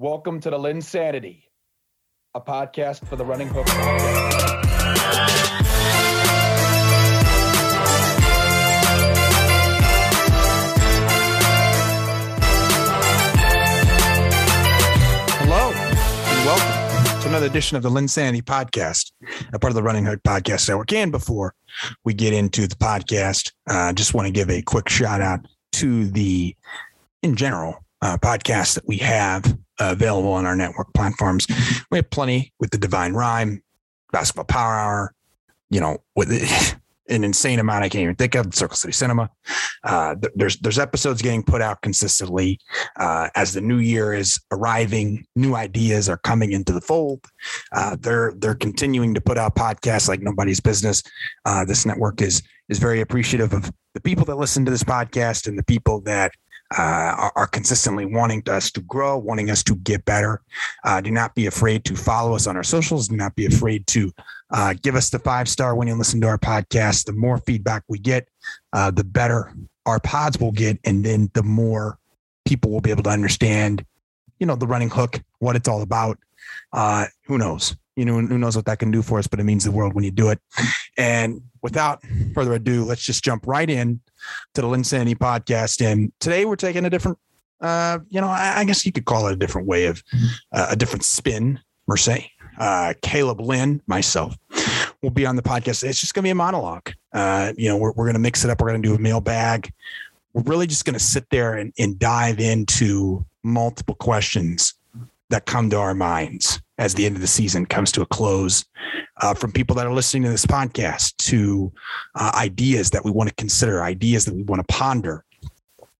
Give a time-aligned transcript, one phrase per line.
[0.00, 1.42] Welcome to the LynnSanity,
[2.32, 4.62] a podcast for the Running Hook podcast.
[15.40, 19.10] Hello and welcome to another edition of the LynnSanity podcast,
[19.52, 20.92] a part of the Running Hook Podcast Network.
[20.92, 21.56] And before
[22.04, 25.40] we get into the podcast, I uh, just want to give a quick shout out
[25.72, 26.54] to the,
[27.24, 31.46] in general, uh, podcasts that we have available on our network platforms.
[31.90, 33.62] We have plenty with the Divine Rhyme,
[34.12, 35.14] Basketball Power Hour,
[35.70, 36.30] you know, with
[37.08, 38.54] an insane amount I can't even think of.
[38.54, 39.30] Circle City Cinema.
[39.82, 42.58] Uh, th- there's there's episodes getting put out consistently
[42.96, 45.24] uh, as the new year is arriving.
[45.34, 47.24] New ideas are coming into the fold.
[47.72, 51.02] Uh, they're they're continuing to put out podcasts like nobody's business.
[51.44, 55.46] Uh, this network is is very appreciative of the people that listen to this podcast
[55.46, 56.32] and the people that
[56.76, 60.42] uh, are, consistently wanting us to grow, wanting us to get better.
[60.84, 63.08] Uh, do not be afraid to follow us on our socials.
[63.08, 64.12] Do not be afraid to
[64.50, 67.06] uh, give us the five star when you listen to our podcast.
[67.06, 68.28] The more feedback we get,
[68.72, 69.54] uh, the better
[69.86, 71.98] our pods will get, and then the more
[72.44, 73.84] people will be able to understand,
[74.38, 76.18] you know, the running hook, what it's all about.
[76.72, 77.74] Uh, who knows?
[77.98, 79.92] You know, who knows what that can do for us, but it means the world
[79.92, 80.38] when you do it.
[80.96, 82.00] And without
[82.32, 84.00] further ado, let's just jump right in
[84.54, 85.84] to the LynnSanity podcast.
[85.84, 87.18] And today we're taking a different,
[87.60, 90.04] uh, you know, I, I guess you could call it a different way of
[90.52, 91.96] uh, a different spin, per.
[92.56, 94.36] Uh, Caleb Lynn, myself,
[95.02, 95.82] will be on the podcast.
[95.82, 96.92] It's just going to be a monologue.
[97.12, 98.60] Uh, you know, we're, we're going to mix it up.
[98.60, 99.72] We're going to do a mailbag.
[100.34, 104.74] We're really just going to sit there and, and dive into multiple questions
[105.30, 108.64] that come to our minds as the end of the season comes to a close
[109.20, 111.72] uh, from people that are listening to this podcast to
[112.14, 115.24] uh, ideas that we want to consider, ideas that we want to ponder,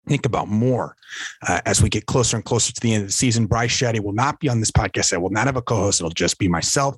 [0.06, 0.96] think about more
[1.46, 3.46] uh, as we get closer and closer to the end of the season.
[3.46, 5.12] Bryce Shetty will not be on this podcast.
[5.12, 6.00] I will not have a co-host.
[6.00, 6.96] It'll just be myself.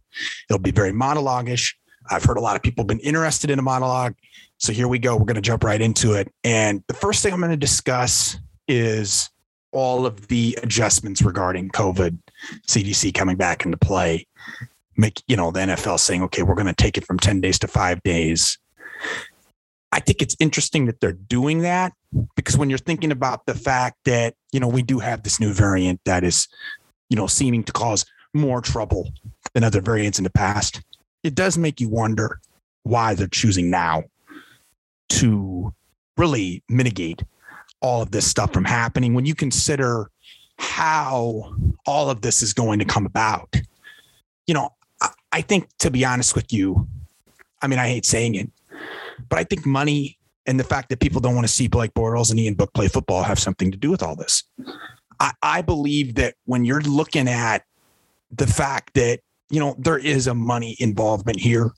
[0.48, 1.76] It'll be very monologue-ish.
[2.10, 4.14] I've heard a lot of people been interested in a monologue.
[4.58, 5.16] So here we go.
[5.16, 6.32] We're going to jump right into it.
[6.44, 8.38] And the first thing I'm going to discuss
[8.68, 9.30] is
[9.72, 12.18] all of the adjustments regarding COVID,
[12.66, 14.26] CDC coming back into play,
[14.96, 17.58] make, you know, the NFL saying, okay, we're going to take it from 10 days
[17.60, 18.58] to five days.
[19.92, 21.92] I think it's interesting that they're doing that
[22.36, 25.52] because when you're thinking about the fact that, you know, we do have this new
[25.52, 26.48] variant that is,
[27.08, 29.12] you know, seeming to cause more trouble
[29.52, 30.82] than other variants in the past,
[31.24, 32.40] it does make you wonder
[32.84, 34.04] why they're choosing now
[35.08, 35.74] to
[36.16, 37.22] really mitigate
[37.80, 40.10] all of this stuff from happening when you consider
[40.60, 41.54] how
[41.86, 43.56] all of this is going to come about.
[44.46, 44.74] You know,
[45.32, 46.86] I, think to be honest with you,
[47.62, 48.50] I mean, I hate saying it,
[49.28, 52.30] but I think money and the fact that people don't want to see Blake Bortles
[52.30, 54.44] and Ian Book play football have something to do with all this.
[55.18, 57.64] I, I believe that when you're looking at
[58.30, 61.70] the fact that, you know, there is a money involvement here,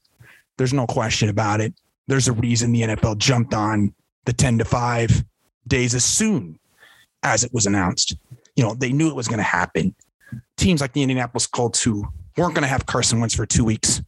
[0.59, 1.73] there's no question about it.
[2.09, 3.95] There's a reason the NFL jumped on
[4.25, 5.25] the 10 to 5
[5.69, 6.59] days as soon
[7.23, 8.17] as it was announced.
[8.57, 9.95] You know, they knew it was going to happen.
[10.57, 14.03] Teams like the Indianapolis Colts, who weren't going to have Carson Wentz for two weeks,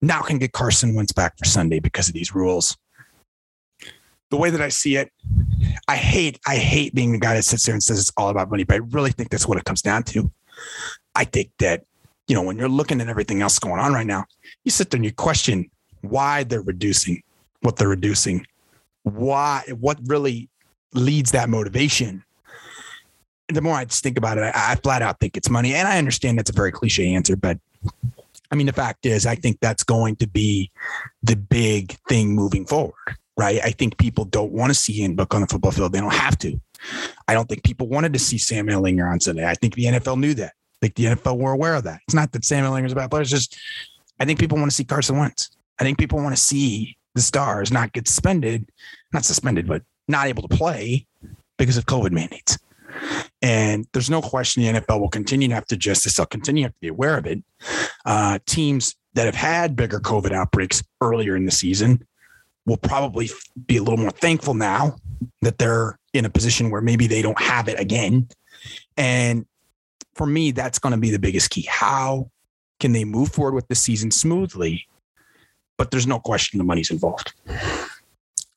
[0.00, 2.76] now can get Carson Wentz back for Sunday because of these rules.
[4.30, 5.10] The way that I see it,
[5.88, 8.50] I hate, I hate being the guy that sits there and says it's all about
[8.50, 10.30] money, but I really think that's what it comes down to.
[11.14, 11.84] I think that,
[12.26, 14.26] you know, when you're looking at everything else going on right now,
[14.64, 15.70] you sit there and you question
[16.02, 17.22] why they're reducing
[17.60, 18.46] what they're reducing,
[19.02, 20.48] why, what really
[20.94, 22.24] leads that motivation.
[23.48, 25.74] The more I just think about it, I, I flat out think it's money.
[25.74, 27.58] And I understand that's a very cliche answer, but
[28.50, 30.70] I mean, the fact is, I think that's going to be
[31.22, 32.94] the big thing moving forward,
[33.36, 33.60] right?
[33.62, 35.92] I think people don't want to see Ian Book on the football field.
[35.92, 36.58] They don't have to.
[37.26, 39.46] I don't think people wanted to see Sam Ehlinger on Sunday.
[39.46, 40.52] I think the NFL knew that.
[40.52, 42.00] I think the NFL were aware of that.
[42.06, 43.22] It's not that Sam Ehlinger's a bad player.
[43.22, 43.58] It's just,
[44.20, 45.50] I think people want to see Carson Wentz.
[45.78, 48.70] I think people want to see the stars not get suspended,
[49.12, 51.06] not suspended, but not able to play
[51.58, 52.58] because of COVID mandates.
[53.42, 56.16] And there's no question the NFL will continue to have to adjust this.
[56.16, 57.42] They'll continue to have to be aware of it.
[58.04, 62.06] Uh, teams that have had bigger COVID outbreaks earlier in the season
[62.66, 63.30] will probably
[63.66, 64.96] be a little more thankful now
[65.42, 68.28] that they're in a position where maybe they don't have it again.
[68.96, 69.46] And
[70.14, 71.66] for me, that's going to be the biggest key.
[71.68, 72.30] How
[72.80, 74.86] can they move forward with the season smoothly?
[75.76, 77.32] But there's no question the money's involved.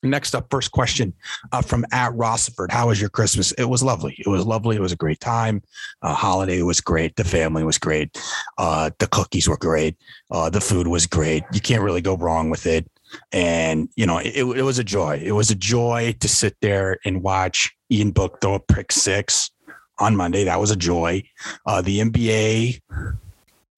[0.04, 1.14] Next up, first question
[1.52, 2.72] uh, from at Rossford.
[2.72, 3.52] How was your Christmas?
[3.54, 4.16] It was lovely.
[4.18, 4.76] It was lovely.
[4.76, 5.62] It was a great time.
[6.02, 7.16] Uh, holiday was great.
[7.16, 8.20] The family was great.
[8.58, 9.96] Uh, the cookies were great.
[10.32, 11.44] Uh, the food was great.
[11.54, 12.90] You can't really go wrong with it.
[13.32, 15.22] And, you know, it, it was a joy.
[15.24, 19.52] It was a joy to sit there and watch Ian Book throw a pick six
[20.00, 20.46] on Monday.
[20.46, 21.24] That was a joy.
[21.66, 22.82] Uh, the NBA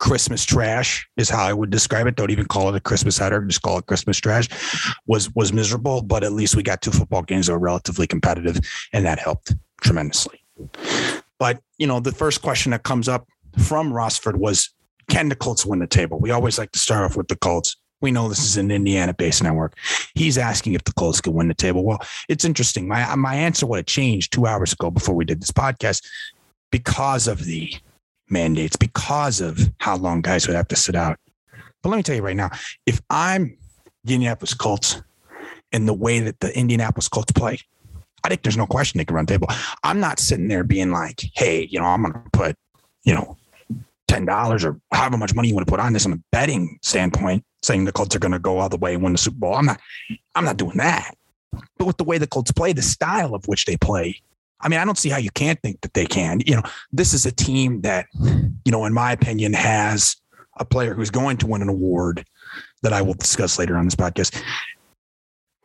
[0.04, 2.18] Christmas trash is how I would describe it.
[2.18, 4.50] Don't even call it a Christmas header, just call it Christmas trash.
[5.08, 8.60] Was was miserable, but at least we got two football games that were relatively competitive,
[8.92, 10.44] and that helped tremendously.
[11.40, 14.70] But you know, the first question that comes up from Rossford was,
[15.10, 16.20] can the Colts win the table?
[16.20, 17.78] We always like to start off with the Colts.
[18.02, 19.78] We know this is an Indiana-based network.
[20.16, 21.86] He's asking if the Colts can win the table.
[21.86, 22.90] Well, it's interesting.
[22.90, 26.06] My my answer would have changed two hours ago before we did this podcast
[26.72, 27.74] because of the
[28.34, 31.18] mandates because of how long guys would have to sit out.
[31.82, 32.50] But let me tell you right now,
[32.86, 33.58] if I'm
[34.04, 35.02] the Indianapolis Colts
[35.72, 37.60] and the way that the Indianapolis Colts play,
[38.24, 39.48] I think there's no question they can run the table.
[39.84, 42.56] I'm not sitting there being like, hey, you know, I'm going to put,
[43.04, 43.38] you know,
[44.08, 46.80] ten dollars or however much money you want to put on this on a betting
[46.82, 49.38] standpoint, saying the Colts are going to go all the way and win the Super
[49.38, 49.56] Bowl.
[49.56, 49.80] I'm not,
[50.36, 51.16] I'm not doing that.
[51.78, 54.22] But with the way the Colts play, the style of which they play,
[54.64, 56.42] I mean, I don't see how you can't think that they can.
[56.46, 58.08] You know, this is a team that,
[58.66, 60.16] you know, in my opinion, has
[60.58, 62.26] a player who's going to win an award
[62.82, 64.42] that I will discuss later on this podcast.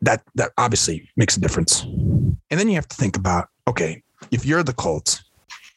[0.03, 1.83] That that obviously makes a difference.
[1.83, 5.23] And then you have to think about, okay, if you're the Colts,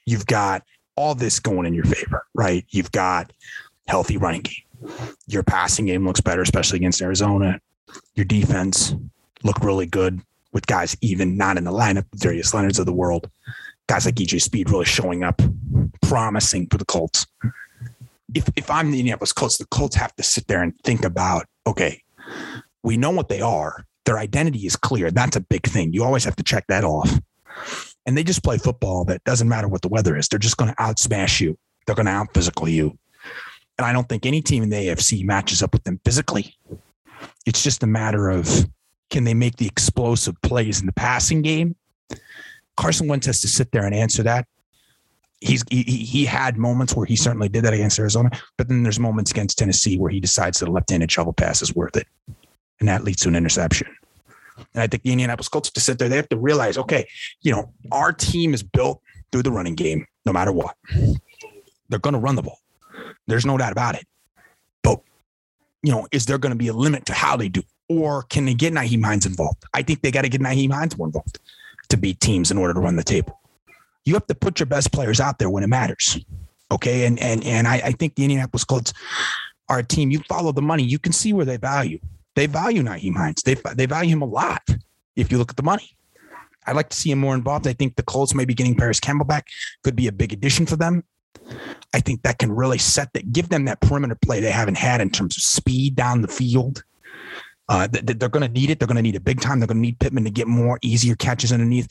[0.06, 0.64] you've got
[0.96, 2.66] all this going in your favor, right?
[2.70, 3.34] You've got
[3.88, 4.92] healthy running game.
[5.28, 7.60] Your passing game looks better, especially against Arizona.
[8.16, 8.96] Your defense
[9.44, 10.22] looked really good
[10.54, 13.30] with guys even not in the lineup, Darius Leonards of the world,
[13.88, 15.42] guys like EJ Speed really showing up,
[16.02, 17.26] promising for the Colts.
[18.34, 21.46] If if I'm the Indianapolis Colts, the Colts have to sit there and think about,
[21.68, 22.02] okay,
[22.84, 23.86] we know what they are.
[24.06, 25.12] Their identity is clear.
[25.12, 25.94] That's a big thing.
[25.94, 27.20] You always have to check that off.
[28.06, 30.28] And they just play football that doesn't matter what the weather is.
[30.28, 31.58] They're just going to outsmash you.
[31.86, 32.98] They're going to out physical you.
[33.78, 36.56] And I don't think any team in the AFC matches up with them physically.
[37.46, 38.68] It's just a matter of
[39.12, 41.76] can they make the explosive plays in the passing game?
[42.78, 44.48] Carson Wentz has to sit there and answer that.
[45.42, 49.00] He's he, he had moments where he certainly did that against Arizona, but then there's
[49.00, 52.08] moments against Tennessee where he decides that a left-handed shovel pass is worth it,
[52.80, 53.88] and that leads to an interception.
[54.74, 56.10] And I think the Indianapolis Colts have to sit there.
[56.10, 57.08] They have to realize, okay,
[57.42, 60.76] you know, our team is built through the running game, no matter what.
[61.90, 62.60] They're going to run the ball.
[63.28, 64.06] There's no doubt about it.
[64.84, 65.02] But
[65.84, 67.64] you know, is there going to be a limit to how they do?
[67.92, 69.66] or can they get Nyheim Hines involved?
[69.74, 71.40] I think they got to get Nyheim Hines more involved
[71.90, 73.38] to beat teams in order to run the table.
[74.06, 76.18] You have to put your best players out there when it matters.
[76.72, 77.06] Okay.
[77.06, 78.94] And and and I, I think the Indianapolis Colts
[79.68, 80.10] are a team.
[80.10, 82.00] You follow the money, you can see where they value.
[82.36, 83.44] They value Nyheim Hines.
[83.44, 84.62] They they value him a lot
[85.18, 85.98] if you look at the money.
[86.66, 87.68] I'd like to see him more involved.
[87.68, 89.48] I think the Colts maybe getting Parris Campbell back
[89.84, 91.04] could be a big addition for them.
[91.94, 95.02] I think that can really set that, give them that perimeter play they haven't had
[95.02, 96.84] in terms of speed down the field
[97.72, 98.80] uh, they're going to need it.
[98.80, 99.62] They're going to need it big time.
[99.62, 101.88] They're going to need Pittman to get more easier catches underneath.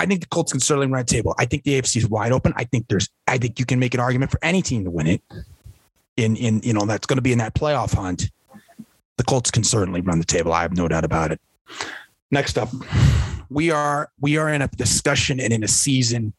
[0.00, 1.32] I think the Colts can certainly run a table.
[1.38, 2.52] I think the AFC is wide open.
[2.56, 3.08] I think there's.
[3.28, 5.22] I think you can make an argument for any team to win it.
[6.16, 8.32] In in you know that's going to be in that playoff hunt.
[9.16, 10.52] The Colts can certainly run the table.
[10.52, 11.40] I have no doubt about it.
[12.32, 12.70] Next up,
[13.48, 16.32] we are we are in a discussion and in a season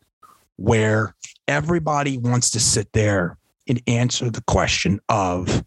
[0.58, 1.16] where
[1.48, 3.38] everybody wants to sit there
[3.68, 5.64] and answer the question of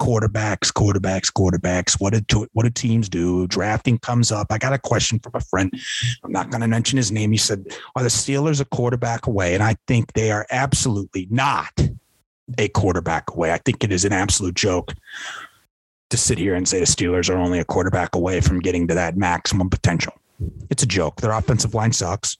[0.00, 2.00] quarterbacks, quarterbacks, quarterbacks.
[2.00, 3.46] What do what do teams do?
[3.46, 4.48] Drafting comes up.
[4.50, 5.72] I got a question from a friend.
[6.24, 7.32] I'm not going to mention his name.
[7.32, 11.72] He said, "Are the Steelers a quarterback away?" And I think they are absolutely not
[12.58, 13.52] a quarterback away.
[13.52, 14.94] I think it is an absolute joke
[16.10, 18.94] to sit here and say the Steelers are only a quarterback away from getting to
[18.94, 20.12] that maximum potential.
[20.70, 21.20] It's a joke.
[21.20, 22.36] Their offensive line sucks.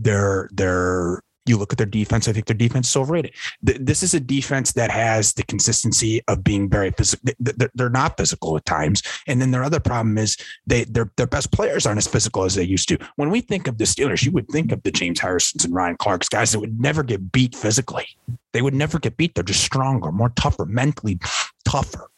[0.00, 2.28] Their their you look at their defense.
[2.28, 3.34] I think their defense is overrated.
[3.62, 7.32] This is a defense that has the consistency of being very physical.
[7.38, 11.50] They're not physical at times, and then their other problem is they their their best
[11.52, 12.98] players aren't as physical as they used to.
[13.16, 15.96] When we think of the Steelers, you would think of the James Harrisons and Ryan
[15.96, 18.06] Clarks, guys that would never get beat physically.
[18.52, 19.34] They would never get beat.
[19.34, 21.18] They're just stronger, more tougher, mentally
[21.64, 22.08] tougher.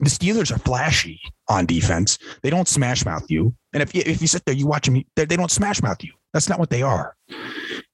[0.00, 2.18] The Steelers are flashy on defense.
[2.42, 3.54] They don't smash mouth you.
[3.72, 6.02] And if you, if you sit there, you watch them, they, they don't smash mouth
[6.04, 6.12] you.
[6.38, 7.16] That's not what they are.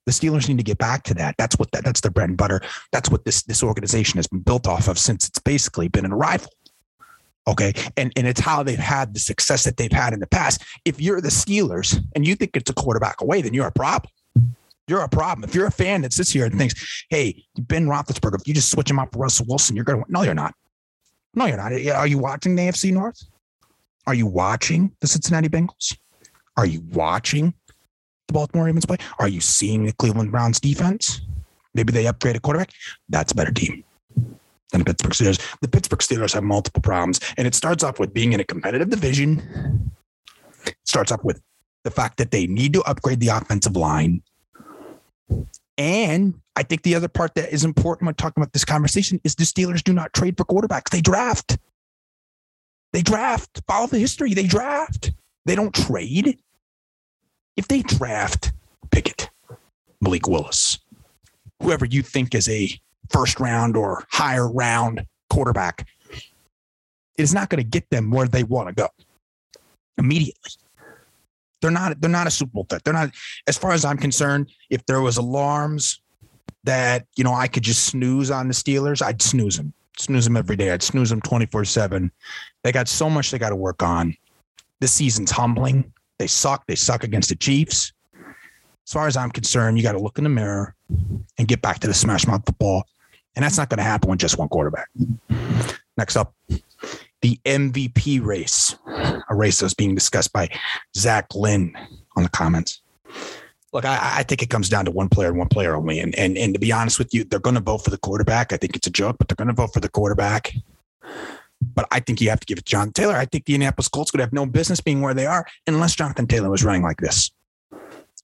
[0.04, 1.34] The Steelers need to get back to that.
[1.38, 2.60] That's what that, that's their bread and butter.
[2.92, 6.12] That's what this this organization has been built off of since it's basically been an
[6.12, 6.52] rival.
[7.46, 7.72] Okay.
[7.96, 10.62] And and it's how they've had the success that they've had in the past.
[10.84, 14.12] If you're the Steelers and you think it's a quarterback away, then you're a problem.
[14.88, 15.48] You're a problem.
[15.48, 18.70] If you're a fan that sits here and thinks, hey, Ben Roethlisberger, if you just
[18.70, 20.52] switch him out for Russell Wilson, you're going to, no, you're not.
[21.32, 21.72] No, you're not.
[21.72, 23.24] Are you watching the AFC North?
[24.06, 25.96] Are you watching the Cincinnati Bengals?
[26.58, 27.54] Are you watching
[28.28, 28.98] the Baltimore Ravens play?
[29.18, 31.20] Are you seeing the Cleveland Browns defense?
[31.74, 32.70] Maybe they upgrade a quarterback.
[33.08, 33.84] That's a better team
[34.70, 35.58] than the Pittsburgh Steelers.
[35.60, 38.90] The Pittsburgh Steelers have multiple problems, and it starts off with being in a competitive
[38.90, 39.90] division.
[40.66, 41.40] It starts off with
[41.82, 44.22] the fact that they need to upgrade the offensive line.
[45.76, 49.34] And I think the other part that is important when talking about this conversation is
[49.34, 50.90] the Steelers do not trade for quarterbacks.
[50.90, 51.58] They draft.
[52.92, 53.60] They draft.
[53.66, 54.34] Follow the history.
[54.34, 55.12] They draft.
[55.46, 56.38] They don't trade.
[57.56, 58.52] If they draft
[58.90, 59.30] Pickett,
[60.00, 60.78] Malik Willis,
[61.62, 62.68] whoever you think is a
[63.10, 68.42] first round or higher round quarterback, it is not going to get them where they
[68.42, 68.88] want to go
[69.98, 70.52] immediately.
[71.60, 72.00] They're not.
[72.00, 72.84] They're not a Super Bowl threat.
[72.84, 73.10] They're not.
[73.46, 76.00] As far as I'm concerned, if there was alarms
[76.64, 79.72] that you know I could just snooze on the Steelers, I'd snooze them.
[79.96, 80.72] Snooze them every day.
[80.72, 82.10] I'd snooze them 24 seven.
[82.64, 84.14] They got so much they got to work on.
[84.80, 85.90] This season's humbling.
[86.18, 86.66] They suck.
[86.66, 87.92] They suck against the Chiefs.
[88.86, 90.74] As far as I'm concerned, you got to look in the mirror
[91.38, 92.84] and get back to the smash mouth football.
[93.34, 94.88] And that's not going to happen with just one quarterback.
[95.96, 96.34] Next up,
[97.22, 100.50] the MVP race, a race that's being discussed by
[100.96, 101.74] Zach Lynn
[102.16, 102.82] on the comments.
[103.72, 105.98] Look, I, I think it comes down to one player and one player only.
[105.98, 108.52] And, and, and to be honest with you, they're going to vote for the quarterback.
[108.52, 110.54] I think it's a joke, but they're going to vote for the quarterback.
[111.74, 113.14] But I think you have to give it to Jonathan Taylor.
[113.14, 116.26] I think the Indianapolis Colts would have no business being where they are unless Jonathan
[116.26, 117.30] Taylor was running like this.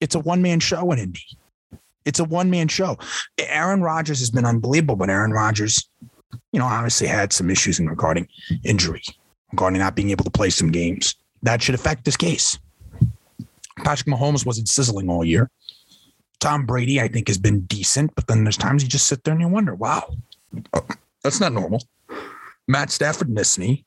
[0.01, 1.25] It's a one man show in Indy.
[2.05, 2.99] It's a one man show.
[3.39, 5.89] Aaron Rodgers has been unbelievable, but Aaron Rodgers,
[6.53, 8.29] you know, obviously had some issues in regarding
[8.65, 9.03] injury,
[9.53, 11.17] regarding not being able to play some games.
[11.43, 12.59] That should affect this case.
[13.79, 15.51] Patrick Mahomes wasn't sizzling all year.
[16.39, 19.33] Tom Brady, I think, has been decent, but then there's times you just sit there
[19.33, 20.15] and you wonder, wow,
[20.73, 20.81] uh,
[21.23, 21.83] that's not normal.
[22.71, 23.85] Matt Stafford missed me.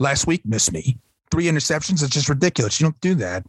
[0.00, 0.98] Last week missed me.
[1.30, 2.02] Three interceptions.
[2.02, 2.80] It's just ridiculous.
[2.80, 3.46] You don't do that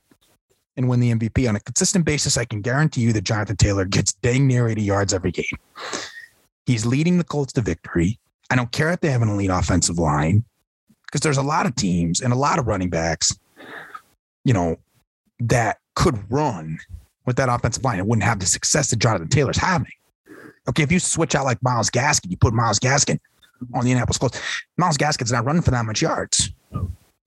[0.78, 2.38] and win the MVP on a consistent basis.
[2.38, 5.58] I can guarantee you that Jonathan Taylor gets dang near 80 yards every game.
[6.68, 8.20] He's leading the Colts to victory.
[8.52, 10.46] I don't care if they have an elite offensive line
[11.08, 13.36] because there's a lot of teams and a lot of running backs,
[14.46, 14.78] you know,
[15.40, 16.78] that could run
[17.26, 19.92] with that offensive line and wouldn't have the success that Jonathan Taylor's having.
[20.70, 23.20] Okay, if you switch out like Myles Gaskin, you put Myles Gaskin
[23.74, 24.40] on the Indianapolis Colts.
[24.78, 26.52] Myles Gaskin's not running for that much yards.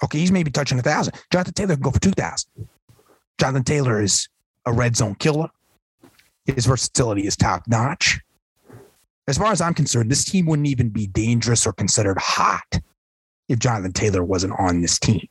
[0.03, 1.15] Okay, he's maybe touching a thousand.
[1.31, 2.51] Jonathan Taylor can go for two thousand.
[3.39, 4.29] Jonathan Taylor is
[4.67, 5.49] a red zone killer.
[6.47, 8.21] His versatility is top notch.
[9.29, 12.81] As far as I'm concerned, this team wouldn't even be dangerous or considered hot
[13.49, 15.29] if Jonathan Taylor wasn't on this team.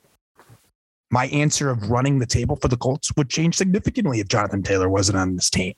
[1.11, 4.87] My answer of running the table for the Colts would change significantly if Jonathan Taylor
[4.87, 5.73] wasn't on this team.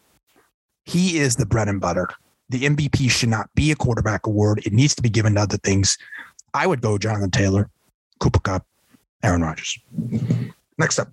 [0.85, 2.09] He is the bread and butter
[2.51, 4.61] the MVP should not be a quarterback award.
[4.65, 5.97] It needs to be given to other things.
[6.53, 7.69] I would go Jonathan Taylor,
[8.19, 8.65] Cooper Kupp,
[9.23, 9.79] Aaron Rodgers.
[10.77, 11.07] Next up,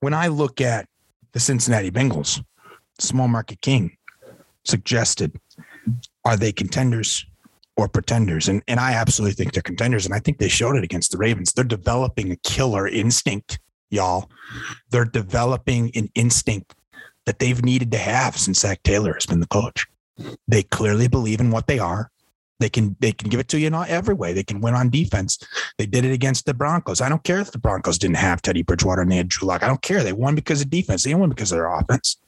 [0.00, 0.86] when I look at
[1.32, 2.44] the Cincinnati Bengals,
[2.98, 3.96] small market king
[4.64, 5.40] suggested,
[6.24, 7.24] are they contenders
[7.76, 8.48] or pretenders?
[8.48, 10.04] And, and I absolutely think they're contenders.
[10.04, 11.54] And I think they showed it against the Ravens.
[11.54, 13.58] They're developing a killer instinct,
[13.88, 14.30] y'all.
[14.90, 16.74] They're developing an instinct
[17.24, 19.86] that they've needed to have since Zac Taylor has been the coach.
[20.48, 22.10] They clearly believe in what they are.
[22.60, 24.34] They can they can give it to you in every way.
[24.34, 25.38] They can win on defense.
[25.78, 27.00] They did it against the Broncos.
[27.00, 29.62] I don't care if the Broncos didn't have Teddy Bridgewater and they had Drew Lock.
[29.62, 30.04] I don't care.
[30.04, 31.04] They won because of defense.
[31.04, 32.18] They win because of their offense.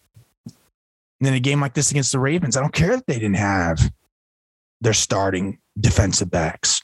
[0.46, 3.36] And then a game like this against the Ravens, I don't care if they didn't
[3.36, 3.92] have
[4.80, 6.82] their starting defensive backs.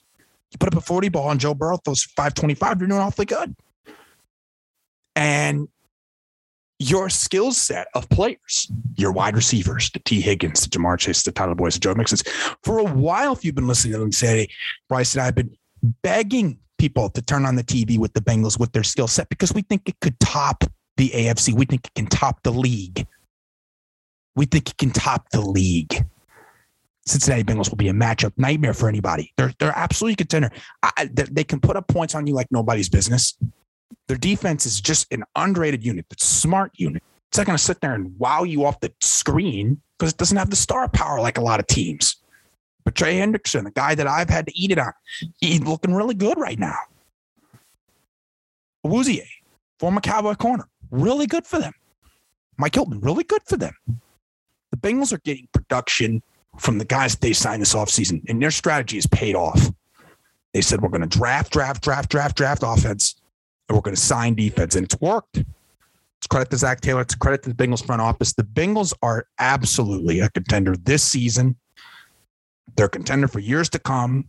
[0.53, 3.57] You put up a 40 ball on Joe Burrow, those 525, you're doing awfully good.
[5.17, 5.69] And
[6.78, 11.32] your skill set of players, your wide receivers, the Tee Higgins, the Ja'Marr Chase, the
[11.32, 12.23] Tyler Boyd, the Joe Mixons.
[12.62, 14.49] For a while, if you've been listening to them say,
[14.88, 15.56] Bryce and I have been
[16.02, 19.52] begging people to turn on the TV with the Bengals with their skill set because
[19.52, 20.64] we think it could top
[20.97, 21.52] the AFC.
[21.52, 23.06] We think it can top the league.
[24.37, 26.04] We think it can top the league.
[27.06, 29.32] Cincinnati Bengals will be a matchup nightmare for anybody.
[29.37, 30.50] They're they're absolutely contender.
[30.82, 33.37] I, they can put up points on you like nobody's business.
[34.09, 36.07] Their defense is just an underrated unit.
[36.11, 37.02] It's smart unit.
[37.28, 40.37] It's not going to sit there and wow you off the screen because it doesn't
[40.37, 42.16] have the star power like a lot of teams.
[42.85, 44.92] But Trey Hendrickson, the guy that I've had to eat it on,
[45.40, 46.78] he's looking really good right now.
[48.87, 49.23] Awuzie,
[49.78, 51.75] former Cowboy corner, really good for them.
[52.57, 53.75] Mike Hilton, really good for them.
[54.71, 56.23] The Bengals are getting production
[56.59, 59.71] from the guys they signed this offseason, and their strategy has paid off.
[60.54, 63.16] They said, we're going to draft, draft, draft, draft, draft offense
[63.69, 64.75] and we're going to sign defense.
[64.75, 65.39] And it's worked.
[65.39, 67.03] It's credit to Zac Taylor.
[67.03, 68.33] It's credit to the Bengals front office.
[68.33, 71.57] The Bengals are absolutely a contender this season.
[72.77, 74.29] They're a contender for years to come.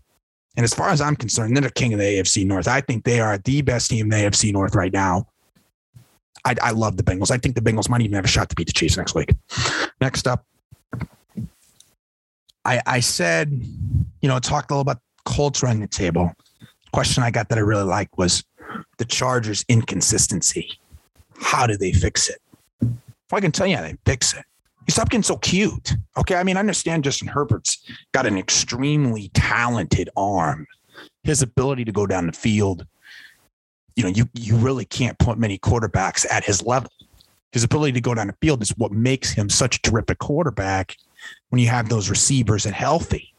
[0.55, 2.67] And as far as I'm concerned, they're the king of the AFC North.
[2.67, 5.27] I think they are the best team in the AFC North right now.
[6.45, 7.31] I, I love the Bengals.
[7.31, 9.33] I think the Bengals might even have a shot to beat the Chiefs next week.
[10.01, 10.45] Next up,
[12.65, 13.51] I, I said,
[14.21, 16.33] you know, talked a little about Colts running the table.
[16.93, 18.43] Question I got that I really liked was
[18.97, 20.79] the Chargers' inconsistency.
[21.41, 22.41] how do they fix it?
[22.81, 24.43] If I can tell you how they fix it,
[24.87, 25.95] you stop getting so cute.
[26.17, 26.35] Okay.
[26.35, 27.77] I mean, I understand Justin Herbert's
[28.11, 30.67] got an extremely talented arm.
[31.23, 32.87] His ability to go down the field,
[33.95, 36.91] you know, you you really can't put many quarterbacks at his level.
[37.51, 40.97] His ability to go down the field is what makes him such a terrific quarterback
[41.49, 43.33] when you have those receivers and healthy.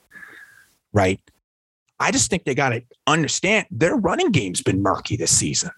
[0.93, 1.21] Right.
[2.01, 5.71] I just think they got to understand their running game's been murky this season.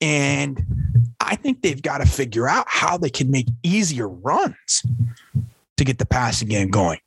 [0.00, 0.64] And
[1.20, 4.82] I think they've got to figure out how they can make easier runs
[5.76, 7.00] to get the passing game going.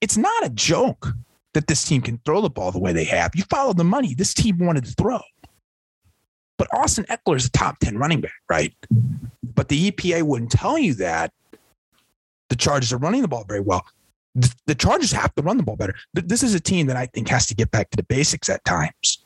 [0.00, 1.14] It's not a joke
[1.54, 3.32] that this team can throw the ball the way they have.
[3.34, 4.14] You follow the money.
[4.14, 5.20] This team wanted to throw.
[6.58, 8.74] But Austin Ekeler is a top 10 running back, right?
[9.42, 11.32] But the EPA wouldn't tell you that
[12.48, 13.84] the Chargers are running the ball very well.
[14.34, 15.94] The Chargers have to run the ball better.
[16.12, 18.64] This is a team that I think has to get back to the basics at
[18.64, 19.24] times.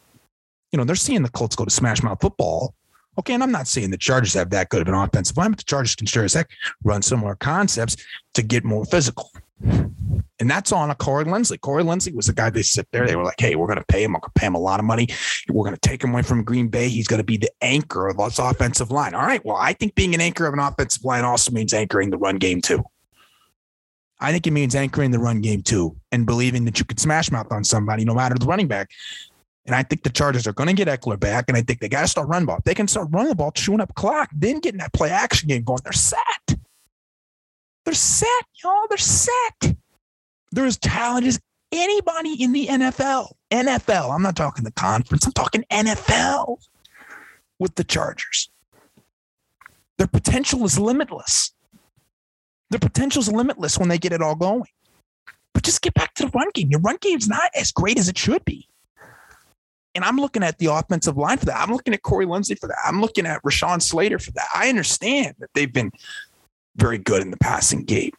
[0.73, 2.75] You know, they're seeing the Colts go to smash mouth football
[3.19, 5.59] Okay, and I'm not saying the Chargers have that good of an offensive line, but
[5.59, 6.49] the Chargers can sure as heck
[6.85, 7.97] run similar concepts
[8.35, 9.31] to get more physical.
[9.61, 11.61] And that's on a Corey Linsley.
[11.61, 13.09] Corey Linsley was the guy they sit there.
[13.09, 14.13] They were like, hey, we're going to pay him.
[14.13, 15.09] We're going to pay him a lot of money.
[15.49, 16.89] We're going to take him away from Green Bay.
[16.89, 19.15] He's going to be the anchor of this offensive line.
[19.15, 19.45] All right.
[19.45, 22.37] Well, I think being an anchor of an offensive line also means anchoring the run
[22.37, 22.85] game too.
[24.21, 27.31] I think it means anchoring the run game too and believing that you could smash
[27.31, 28.91] mouth on somebody no matter the running back.
[29.67, 31.45] And I think the Chargers are going to get Ekeler back.
[31.49, 32.59] And I think they got to start running ball.
[32.65, 35.63] They can start running the ball, chewing up clock, then getting that play action game
[35.63, 36.57] going, they're set.
[37.85, 38.87] They're set, y'all.
[38.89, 39.77] They're set.
[40.53, 43.33] They're as talented as anybody in the NFL.
[43.51, 44.15] NFL.
[44.15, 45.27] I'm not talking the conference.
[45.27, 46.57] I'm talking NFL
[47.59, 48.51] with the Chargers.
[49.99, 51.53] Their potential is limitless.
[52.71, 54.65] Their potential is limitless when they get it all going.
[55.55, 56.69] But just get back to the run game.
[56.71, 58.69] Your run game's not as great as it should be.
[59.95, 61.61] And I'm looking at the offensive line for that.
[61.61, 62.77] I'm looking at Corey Linsley for that.
[62.87, 64.47] I'm looking at Rashawn Slater for that.
[64.55, 65.91] I understand that they've been
[66.77, 68.13] very good in the passing game.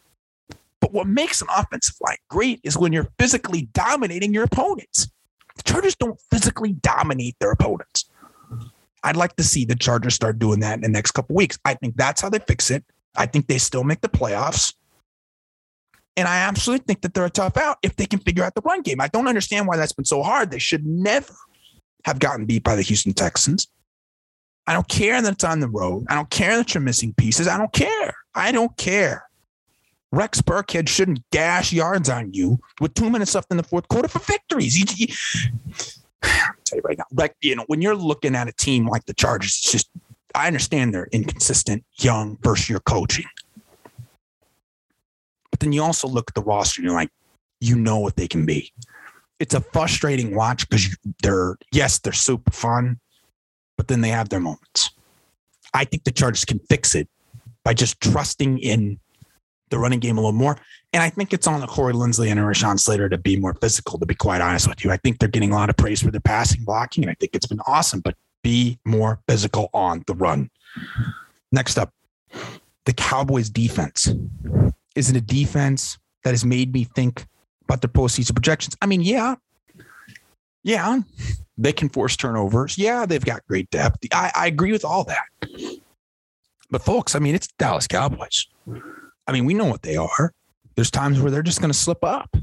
[0.82, 5.10] But what makes an offensive line great is when you're physically dominating your opponents.
[5.56, 8.10] The Chargers don't physically dominate their opponents.
[9.04, 11.58] I'd like to see the Chargers start doing that in the next couple weeks.
[11.64, 12.84] I think that's how they fix it.
[13.16, 14.74] I think they still make the playoffs.
[16.18, 18.62] And I absolutely think that they're a tough out if they can figure out the
[18.62, 19.00] run game.
[19.00, 20.52] I don't understand why that's been so hard.
[20.52, 21.34] They should never
[22.06, 23.68] have gotten beat by the Houston Texans.
[24.68, 26.06] I don't care that it's on the road.
[26.10, 27.48] I don't care that you're missing pieces.
[27.48, 28.14] I don't care.
[28.36, 29.30] I don't care.
[30.12, 34.08] Rex Burkhead shouldn't dash yards on you with two minutes left in the fourth quarter
[34.08, 34.78] for victories.
[34.78, 35.08] You, you,
[36.24, 39.06] I'll tell you right now, like you know, when you're looking at a team like
[39.06, 39.90] the Chargers, it's just
[40.36, 43.26] I understand they're inconsistent, young, first year coaching.
[45.52, 47.10] But then you also look at the roster and you're like,
[47.60, 48.72] you know what they can be
[49.40, 53.00] it's a frustrating watch because they're yes they're super fun,
[53.78, 54.92] but then they have their moments.
[55.74, 57.08] I think the Chargers can fix it
[57.64, 59.00] by just trusting in
[59.70, 60.58] the running game a little more.
[60.94, 64.00] And I think it's on the Corey Linsley and Rashawn Slater to be more physical,
[64.00, 64.92] to be quite honest with you.
[64.92, 67.36] I think they're getting a lot of praise for their passing blocking, and I think
[67.36, 70.50] it's been awesome, but be more physical on the run.
[71.52, 71.94] Next up,
[72.86, 74.14] the Cowboys defense.
[74.96, 77.26] Is it a defense that has made me think
[77.70, 78.76] about their postseason projections.
[78.82, 79.36] I mean, yeah,
[80.64, 81.00] yeah,
[81.58, 82.78] they can force turnovers.
[82.78, 84.00] Yeah, they've got great depth.
[84.12, 85.80] I, I agree with all that.
[86.72, 88.48] But folks, I mean, it's Dallas Cowboys.
[89.28, 90.34] I mean, we know what they are.
[90.76, 92.36] There's times where they're just going to slip up.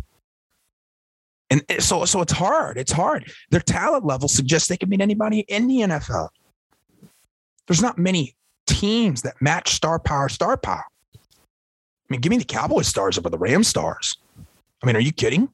[1.51, 2.77] And so, so it's hard.
[2.77, 3.31] It's hard.
[3.51, 6.29] Their talent level suggests they can beat anybody in the NFL.
[7.67, 10.85] There's not many teams that match star power, star power.
[11.15, 11.19] I
[12.09, 14.17] mean, give me the Cowboys stars over the Ram stars.
[14.83, 15.49] I mean, are you kidding?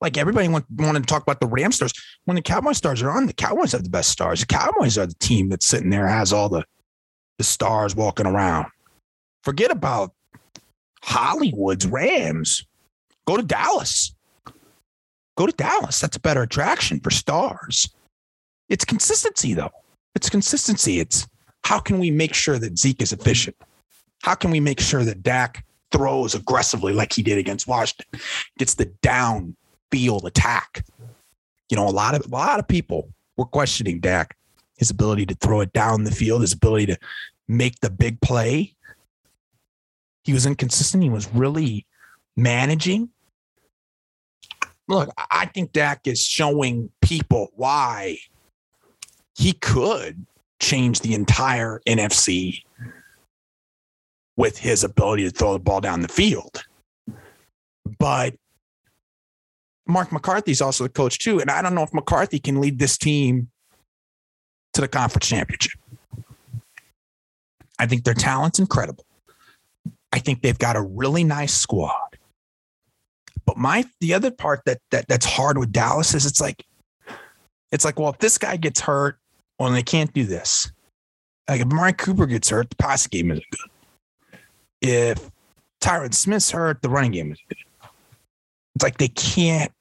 [0.00, 1.92] Like everybody want, wanted to talk about the Ram stars.
[2.24, 4.40] When the Cowboy stars are on, the Cowboys have the best stars.
[4.40, 6.64] The Cowboys are the team that's sitting there, has all the,
[7.38, 8.66] the stars walking around.
[9.44, 10.12] Forget about
[11.02, 12.64] Hollywood's Rams.
[13.26, 14.14] Go to Dallas.
[15.36, 16.00] Go to Dallas.
[16.00, 17.88] That's a better attraction for stars.
[18.68, 19.72] It's consistency, though.
[20.14, 21.00] It's consistency.
[21.00, 21.26] It's
[21.64, 23.56] how can we make sure that Zeke is efficient?
[24.22, 28.06] How can we make sure that Dak throws aggressively like he did against Washington,
[28.58, 30.84] gets the downfield attack.
[31.68, 34.36] You know, a lot of a lot of people were questioning Dak,
[34.76, 36.98] his ability to throw it down the field, his ability to
[37.46, 38.74] make the big play.
[40.24, 41.02] He was inconsistent.
[41.02, 41.86] He was really
[42.36, 43.10] managing.
[44.88, 48.18] Look, I think Dak is showing people why
[49.36, 50.26] he could
[50.60, 52.62] change the entire NFC
[54.36, 56.64] with his ability to throw the ball down the field.
[57.98, 58.34] But
[59.86, 61.40] Mark McCarthy's also the coach too.
[61.40, 63.48] And I don't know if McCarthy can lead this team
[64.74, 65.78] to the conference championship.
[67.78, 69.04] I think their talent's incredible.
[70.12, 72.01] I think they've got a really nice squad.
[73.44, 76.64] But my the other part that that that's hard with Dallas is it's like
[77.70, 79.18] it's like, well, if this guy gets hurt,
[79.58, 80.70] well, they can't do this.
[81.48, 84.40] Like if Amari Cooper gets hurt, the pass game isn't good.
[84.80, 85.30] If
[85.80, 87.58] Tyron Smith's hurt, the running game is good.
[88.74, 89.72] It's like they can't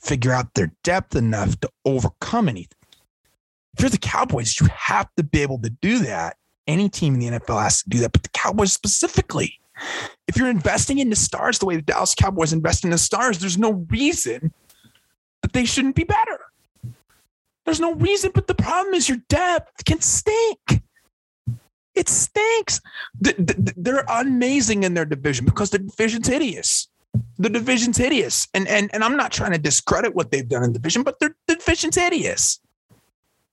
[0.00, 2.78] figure out their depth enough to overcome anything.
[3.74, 6.36] If you're the Cowboys, you have to be able to do that.
[6.66, 9.58] Any team in the NFL has to do that, but the Cowboys specifically.
[10.26, 13.38] If you're investing in the stars the way the Dallas Cowboys invest in the stars,
[13.38, 14.52] there's no reason
[15.42, 16.38] that they shouldn't be better.
[17.64, 20.82] There's no reason, but the problem is your depth can stink.
[21.94, 22.80] It stinks.
[23.20, 26.88] They're amazing in their division because the division's hideous.
[27.38, 28.46] The division's hideous.
[28.54, 31.18] And, and, and I'm not trying to discredit what they've done in the division, but
[31.18, 32.60] their the division's hideous.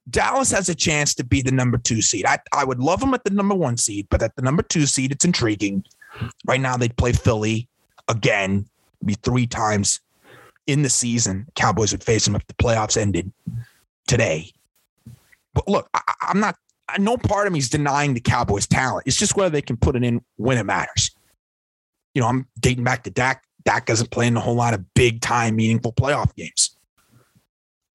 [0.08, 2.24] Dallas has a chance to be the number two seed.
[2.26, 4.86] I, I would love them at the number one seed, but at the number two
[4.86, 5.84] seed, it's intriguing.
[6.46, 7.68] Right now, they'd play Philly
[8.08, 8.66] again,
[9.04, 10.00] be three times
[10.66, 11.46] in the season.
[11.54, 13.32] Cowboys would face them if the playoffs ended
[14.06, 14.52] today.
[15.54, 16.56] But look, I, I'm not.
[16.98, 19.06] No part of me is denying the Cowboys' talent.
[19.06, 21.10] It's just whether they can put it in when it matters.
[22.14, 23.42] You know, I'm dating back to Dak.
[23.64, 26.76] Dak doesn't play in a whole lot of big time, meaningful playoff games,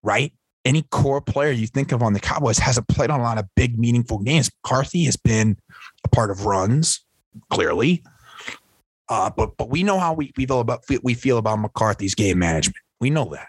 [0.03, 0.33] right?
[0.65, 3.47] Any core player you think of on the Cowboys hasn't played on a lot of
[3.55, 4.51] big, meaningful games.
[4.63, 5.57] McCarthy has been
[6.03, 6.99] a part of runs,
[7.49, 8.03] clearly.
[9.09, 12.39] Uh, but but we know how we, we feel about we feel about McCarthy's game
[12.39, 12.77] management.
[12.99, 13.47] We know that.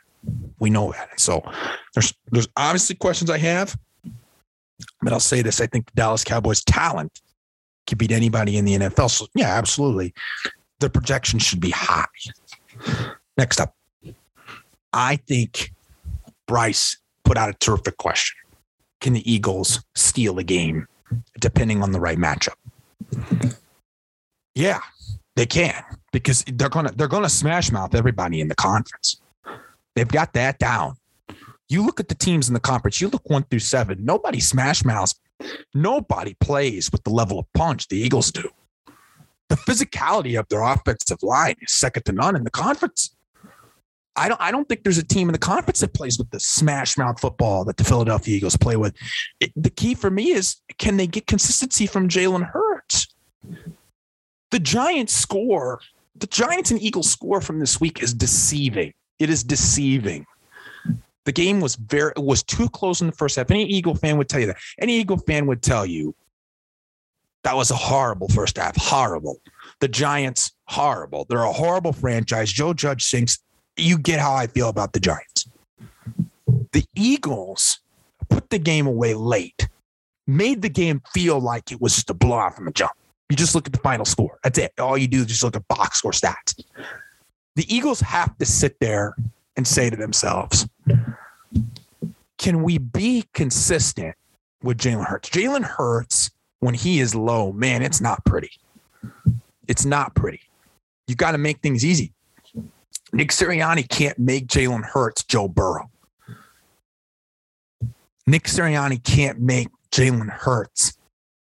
[0.59, 1.21] We know that.
[1.21, 1.43] So
[1.95, 3.77] there's there's obviously questions I have,
[5.03, 7.21] but I'll say this: I think the Dallas Cowboys' talent
[7.87, 9.11] can beat anybody in the NFL.
[9.11, 10.15] So yeah, absolutely,
[10.81, 12.07] the projection should be high.
[13.37, 13.75] Next up,
[14.93, 15.73] I think
[16.47, 18.37] Bryce put out a terrific question:
[19.01, 20.87] Can the Eagles steal a game,
[21.41, 22.55] depending on the right matchup?
[24.55, 24.81] Yeah,
[25.37, 29.21] they can because they're gonna they're gonna smash mouth everybody in the conference.
[29.95, 30.97] They've got that down.
[31.69, 34.85] You look at the teams in the conference, you look one through seven, nobody smash
[34.85, 35.19] mouths.
[35.75, 38.49] Nobody plays with the level of punch the Eagles do.
[39.49, 43.15] The physicality of their offensive line is second to none in the conference.
[44.15, 46.41] I don't I don't think there's a team in the conference that plays with the
[46.41, 48.95] smash mouth football that the Philadelphia Eagles play with.
[49.41, 53.09] It, the key for me is can they get consistency from Jalen Hurts?
[54.53, 55.81] The Giants score,
[56.15, 58.93] the Giants and Eagles score from this week is deceiving.
[59.19, 60.27] It is deceiving.
[61.25, 63.51] The game was very was too close in the first half.
[63.51, 64.59] Any Eagle fan would tell you that.
[64.79, 66.15] Any Eagle fan would tell you
[67.45, 68.77] that was a horrible first half.
[68.77, 69.41] Horrible.
[69.81, 71.25] The Giants, horrible.
[71.29, 72.53] They're a horrible franchise.
[72.53, 73.39] Joe Judge sinks.
[73.79, 75.49] You get how I feel about the Giants.
[76.73, 77.81] The Eagles
[78.29, 79.69] put the game away late,
[80.27, 82.93] made the game feel like it was just a blowout from a jump.
[83.33, 84.39] You just look at the final score.
[84.45, 84.73] That's it.
[84.79, 86.55] All you do is just look at box score stats
[87.57, 89.15] the Eagles have to sit there
[89.57, 90.69] and say to themselves,
[92.39, 94.17] can we be consistent
[94.63, 95.29] with Jalen Hurts?
[95.31, 98.53] Jalen Hurts, when he is low, man, it's not pretty.
[99.69, 100.41] It's not pretty.
[101.07, 102.13] You got to make things easy.
[103.13, 105.91] Nick Sirianni can't make Jalen Hurts Joe Burrow.
[108.27, 110.97] Nick Sirianni can't make Jalen Hurts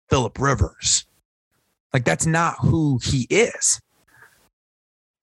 [0.09, 1.05] Philip Rivers.
[1.92, 3.81] Like that's not who he is.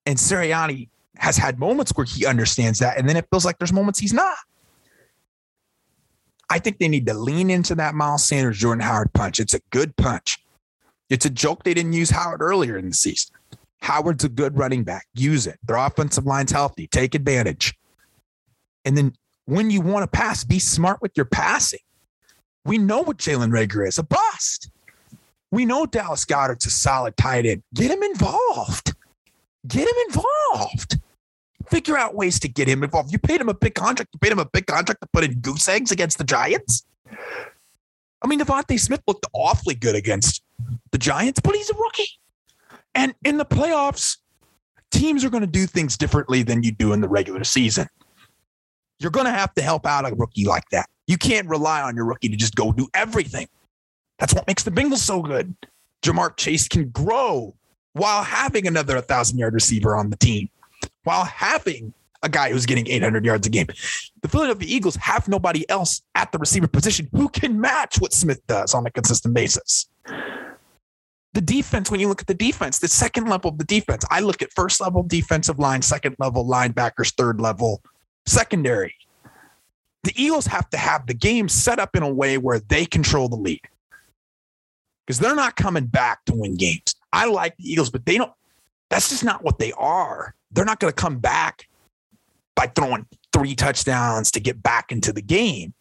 [0.06, 2.97] And Sirianni has had moments where he understands that.
[2.97, 4.38] And then it feels like there's moments he's not.
[6.49, 9.39] I think they need to lean into that Miles Sanders, Jordan Howard punch.
[9.39, 10.38] It's a good punch.
[11.10, 13.36] It's a joke they didn't use Howard earlier in the season.
[13.82, 15.08] Howard's a good running back.
[15.13, 15.60] Use it.
[15.65, 16.88] Their offensive line's healthy.
[16.88, 17.73] Take advantage.
[18.86, 19.13] And then
[19.45, 21.80] when you want to pass, be smart with your passing.
[22.65, 24.69] We know what Jalen Reagor is a bust.
[25.52, 27.64] We know Dallas Goedert's a solid tight end.
[27.74, 28.94] Get him involved.
[29.68, 31.00] Get him involved.
[31.70, 33.12] Figure out ways to get him involved.
[33.12, 34.12] You paid him a big contract.
[34.14, 36.86] You paid him a big contract to put in goose eggs against the Giants.
[38.22, 40.42] I mean, DeVonta Smith looked awfully good against
[40.92, 42.10] the Giants, but he's a rookie.
[42.96, 44.18] And in the playoffs,
[44.92, 47.88] teams are going to do things differently than you do in the regular season.
[49.00, 50.90] You're going to have to help out a rookie like that.
[51.06, 53.48] You can't rely on your rookie to just go do everything.
[54.19, 55.56] That's what makes the Bengals so good.
[56.03, 57.56] Ja'Marr Chase can grow
[57.93, 60.49] while having another 1,000 yard receiver on the team,
[61.03, 63.67] while having a guy who's getting 800 yards a game.
[64.21, 68.45] The Philadelphia Eagles have nobody else at the receiver position who can match what Smith
[68.47, 69.88] does on a consistent basis.
[71.34, 74.21] The defense, when you look at the defense, the second level of the defense, I
[74.21, 77.84] look at first level defensive line, second level linebackers, third level
[78.25, 78.95] secondary.
[80.03, 83.30] The Eagles have to have the game set up in a way where they control
[83.30, 83.62] the lead.
[85.08, 86.93] Because they're not coming back to win games.
[87.13, 88.32] I like the Eagles, but they don't.
[88.89, 90.36] That's just not what they are.
[90.52, 91.67] They're not going to come back
[92.56, 95.74] by throwing three touchdowns to get back into the game.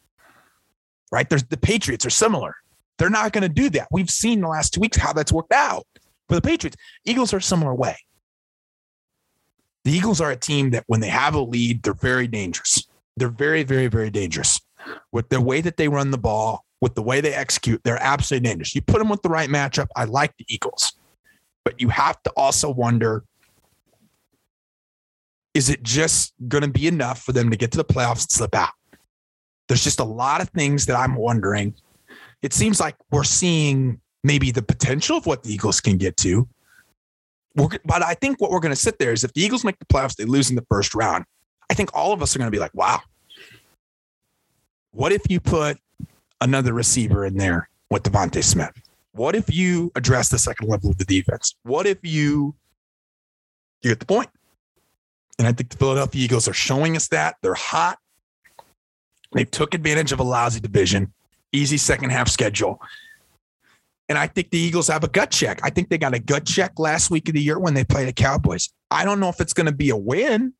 [1.10, 1.28] Right?
[1.28, 2.54] There's the Patriots are similar.
[2.98, 3.88] They're not going to do that.
[3.90, 5.86] We've seen the last two weeks how that's worked out
[6.28, 6.76] for the Patriots.
[7.04, 7.96] Eagles are a similar way.
[9.84, 12.84] The Eagles are a team that when they have a lead, they're very dangerous.
[13.16, 14.60] They're very, very, very dangerous
[15.12, 17.82] with the way that they run the ball, with the way they execute.
[17.84, 18.74] They're absolutely dangerous.
[18.74, 19.86] You put them with the right matchup.
[19.96, 20.92] I like the Eagles,
[21.64, 23.24] but you have to also wonder
[25.54, 28.30] is it just going to be enough for them to get to the playoffs and
[28.30, 28.72] slip out?
[29.68, 31.74] There's just a lot of things that I'm wondering.
[32.42, 36.46] It seems like we're seeing maybe the potential of what the Eagles can get to.
[37.54, 39.78] We're, but I think what we're going to sit there is if the Eagles make
[39.78, 41.24] the playoffs, they lose in the first round.
[41.70, 43.00] I think all of us are going to be like, wow,
[44.90, 45.78] what if you put
[46.40, 48.72] another receiver in there with DeVonta Smith?
[49.12, 51.54] What if you address the second level of the defense?
[51.62, 52.54] What if you,
[53.82, 54.28] you get the point?
[55.38, 57.36] And I think the Philadelphia Eagles are showing us that.
[57.42, 57.98] They're hot.
[59.32, 61.12] They took advantage of a lousy division,
[61.52, 62.80] easy second half schedule.
[64.08, 65.60] And I think the Eagles have a gut check.
[65.62, 68.08] I think they got a gut check last week of the year when they played
[68.08, 68.70] the Cowboys.
[68.90, 70.54] I don't know if it's going to be a win,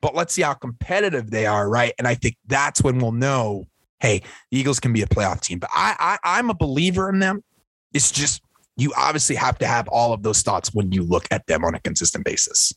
[0.00, 1.92] but let's see how competitive they are, right?
[1.98, 3.66] And I think that's when we'll know,
[4.00, 5.58] hey, the Eagles can be a playoff team.
[5.58, 7.44] But I, I I'm a believer in them.
[7.92, 8.42] It's just
[8.76, 11.74] you obviously have to have all of those thoughts when you look at them on
[11.74, 12.72] a consistent basis.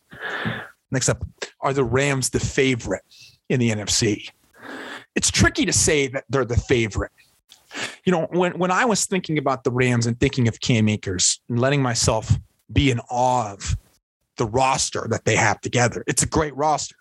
[0.92, 1.26] Next up,
[1.62, 3.04] are the Rams the favorite
[3.50, 4.30] in the NFC?
[5.16, 7.12] It's tricky to say that they're the favorite.
[8.06, 11.42] You know, when, when I was thinking about the Rams and thinking of Cam Akers
[11.50, 12.38] and letting myself
[12.72, 13.76] be in awe of
[14.38, 16.96] the roster that they have together, it's a great roster.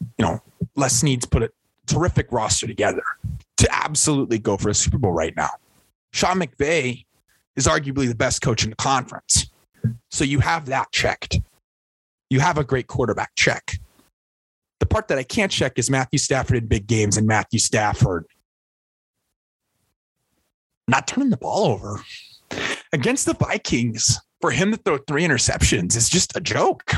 [0.00, 0.40] You know,
[0.76, 1.50] Les Snead's put a
[1.88, 3.02] terrific roster together
[3.56, 5.50] to absolutely go for a Super Bowl right now.
[6.12, 7.04] Sean McVay
[7.56, 9.50] is arguably the best coach in the conference.
[10.10, 11.40] So you have that checked
[12.30, 13.78] you have a great quarterback check.
[14.80, 18.26] The part that I can't check is Matthew Stafford in big games and Matthew Stafford
[20.86, 22.00] not turning the ball over
[22.92, 24.20] against the Vikings.
[24.40, 26.92] For him to throw three interceptions is just a joke.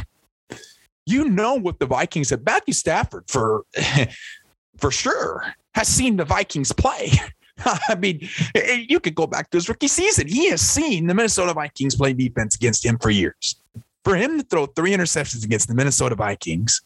[1.07, 2.44] You know what the Vikings have.
[2.44, 3.64] Matthew Stafford, for
[4.81, 7.12] for sure, has seen the Vikings play.
[7.64, 10.29] I mean, eh, you could go back to his rookie season.
[10.29, 13.57] He has seen the Minnesota Vikings play defense against him for years
[14.05, 16.83] for him to throw three interceptions against the Minnesota Vikings,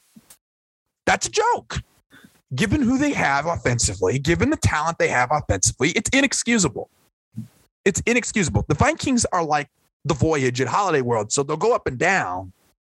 [1.06, 1.82] that's a joke.
[2.54, 6.88] Given who they have offensively, given the talent they have offensively, it's inexcusable.
[7.84, 8.64] It's inexcusable.
[8.68, 9.68] The Vikings are like
[10.04, 12.52] the voyage at Holiday World, so they'll go up and down.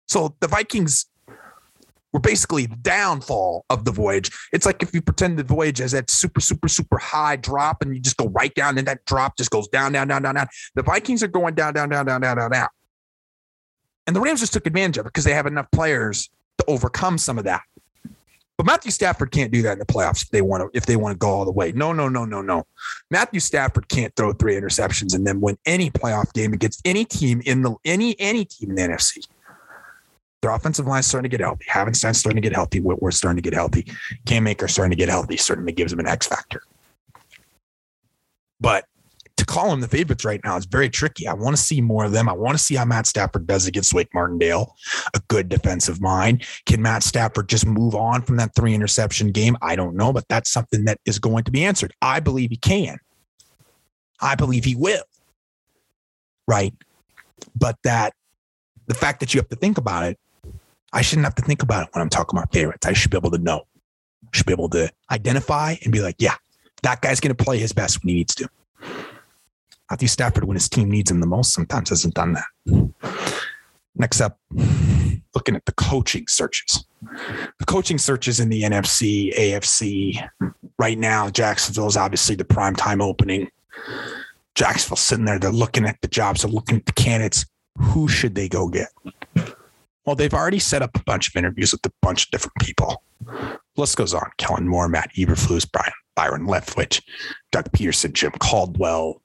[0.07, 1.07] So the Vikings
[2.13, 4.31] were basically downfall of the voyage.
[4.51, 7.93] It's like if you pretend the voyage has that super, super, super high drop and
[7.93, 10.47] you just go right down, and that drop just goes down, down, down, down, down.
[10.75, 12.67] The Vikings are going down, down, down, down, down, down, down.
[14.07, 17.17] And the Rams just took advantage of it because they have enough players to overcome
[17.17, 17.61] some of that.
[18.57, 20.97] But Matthew Stafford can't do that in the playoffs if they want to if they
[20.97, 21.71] want to go all the way.
[21.71, 22.65] No, no, no, no, no.
[23.09, 27.41] Matthew Stafford can't throw three interceptions and then win any playoff game against any team
[27.45, 29.25] in the any any team in the NFC.
[30.41, 31.65] Their offensive line is starting to get healthy.
[31.69, 32.79] Havenstein's starting to get healthy.
[32.79, 33.91] Whitworth's starting to get healthy.
[34.25, 35.35] Cam Akers starting to get healthy.
[35.35, 36.61] Certainly gives them an X factor.
[38.61, 38.85] But
[39.35, 41.27] to call them the favorites right now is very tricky.
[41.27, 42.29] I want to see more of them.
[42.29, 44.75] I want to see how Matt Stafford does against Wake Martindale,
[45.13, 46.45] a good defensive mind.
[46.65, 49.57] Can Matt Stafford just move on from that three interception game?
[49.61, 51.93] I don't know, but that's something that is going to be answered.
[52.01, 52.97] I believe he can.
[54.21, 55.03] I believe he will.
[56.47, 56.73] Right.
[57.55, 58.13] But that
[58.87, 60.19] the fact that you have to think about it,
[60.91, 62.85] I shouldn't have to think about it when I'm talking about favorites.
[62.85, 63.65] I should be able to know.
[64.23, 66.35] I should be able to identify and be like, yeah,
[66.83, 68.49] that guy's going to play his best when he needs to.
[69.89, 72.91] Matthew Stafford, when his team needs him the most, sometimes hasn't done that.
[73.95, 74.39] Next up,
[75.35, 76.85] looking at the coaching searches.
[77.59, 80.29] The coaching searches in the NFC, AFC.
[80.77, 83.49] Right now, Jacksonville is obviously the prime time opening.
[84.55, 87.45] Jacksonville sitting there, they're looking at the jobs, they're looking at the candidates.
[87.77, 88.89] Who should they go get?
[90.05, 93.03] Well, they've already set up a bunch of interviews with a bunch of different people.
[93.77, 94.29] List goes on.
[94.37, 97.01] Kellen Moore, Matt Eberflus, Brian Byron Leftwich,
[97.51, 99.21] Doug Pederson, Jim Caldwell,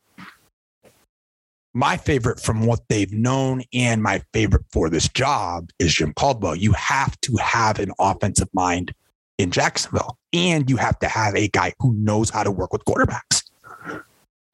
[1.75, 6.55] my favorite from what they've known and my favorite for this job is Jim Caldwell.
[6.55, 8.95] You have to have an offensive mind
[9.39, 12.85] in Jacksonville, and you have to have a guy who knows how to work with
[12.85, 13.43] quarterbacks.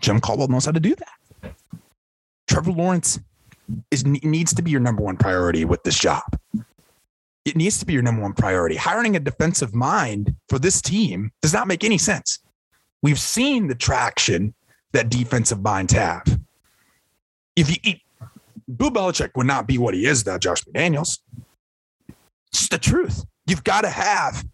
[0.01, 1.55] Jim Caldwell knows how to do that.
[2.49, 3.21] Trevor Lawrence
[3.91, 6.23] is needs to be your number one priority with this job.
[7.45, 8.77] It needs to be your number one priority.
[8.77, 12.39] Hiring a defensive mind for this team does not make any sense.
[13.03, 14.55] We've seen the traction
[14.93, 16.39] that defensive minds have
[17.57, 18.03] If you eat,
[18.77, 21.19] Bill Belichick would not be what he is without Josh McDaniels.
[22.53, 23.25] It's the truth.
[23.47, 24.45] You've got to have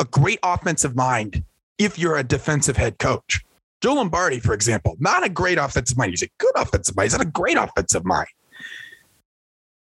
[0.00, 1.44] a great offensive mind
[1.78, 3.44] if you're a defensive head coach.
[3.80, 6.10] Joe Lombardi, for example, not a great offensive mind.
[6.10, 7.06] He's a good offensive mind.
[7.06, 8.28] He's not a great offensive mind.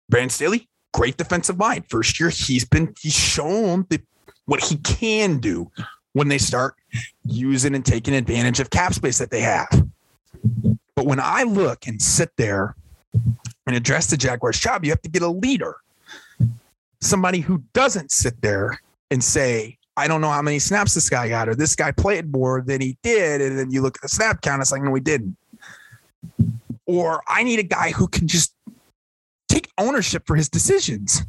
[0.09, 1.85] Brandon Staley, great defensive mind.
[1.89, 4.01] First year, he's been he's shown the,
[4.47, 5.71] what he can do
[6.13, 6.75] when they start
[7.25, 9.69] using and taking advantage of cap space that they have.
[10.95, 12.75] But when I look and sit there
[13.67, 15.77] and address the Jaguars job, you have to get a leader.
[17.01, 21.29] Somebody who doesn't sit there and say, I don't know how many snaps this guy
[21.29, 23.41] got, or this guy played more than he did.
[23.41, 25.37] And then you look at the snap count, it's like, no, we didn't.
[26.87, 28.56] Or I need a guy who can just
[29.49, 31.23] take ownership for his decisions.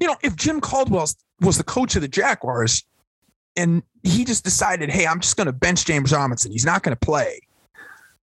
[0.00, 1.08] You know, if Jim Caldwell
[1.40, 2.84] was the coach of the Jaguars
[3.56, 6.94] and he just decided, hey, I'm just going to bench James Robinson, he's not going
[6.94, 7.40] to play.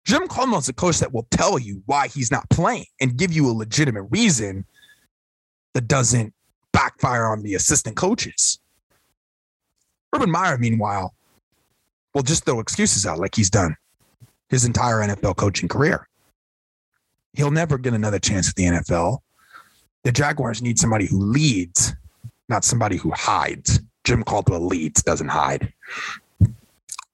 [0.05, 3.51] Jim Caldwell's a coach that will tell you why he's not playing and give you
[3.51, 4.65] a legitimate reason
[5.75, 6.33] that doesn't
[6.73, 8.59] backfire on the assistant coaches.
[10.15, 11.15] Urban Meyer, meanwhile,
[12.15, 13.77] will just throw excuses out like he's done
[14.49, 16.08] his entire NFL coaching career.
[17.35, 19.19] He'll never get another chance at the NFL.
[20.05, 21.95] The Jaguars need somebody who leads,
[22.49, 23.81] not somebody who hides.
[24.05, 25.73] Jim Caldwell leads, doesn't hide.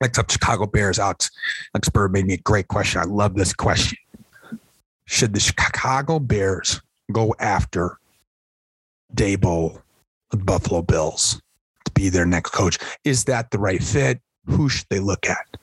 [0.00, 0.98] Next up, Chicago Bears.
[0.98, 1.30] Alex,
[1.74, 3.00] Alex Bird made me a great question.
[3.00, 3.98] I love this question.
[5.06, 6.80] Should the Chicago Bears
[7.12, 7.98] go after
[9.14, 9.82] Daboll,
[10.30, 11.40] the Buffalo Bills?
[11.84, 12.78] To be their next coach.
[13.04, 14.20] Is that the right fit?
[14.46, 15.56] Who should they look at?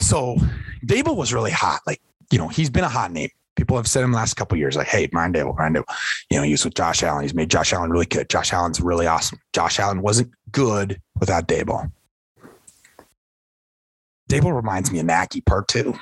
[0.00, 0.36] So
[0.84, 1.80] Daboll was really hot.
[1.86, 3.30] Like, you know, he's been a hot name.
[3.56, 5.84] People have said him last couple years, like, hey, Brian Daboll,
[6.28, 7.22] You know, he was with Josh Allen.
[7.22, 8.28] He's made Josh Allen really good.
[8.28, 9.38] Josh Allen's really awesome.
[9.52, 11.92] Josh Allen wasn't good without Daboll.
[14.28, 15.94] Daboll reminds me of Mackey part two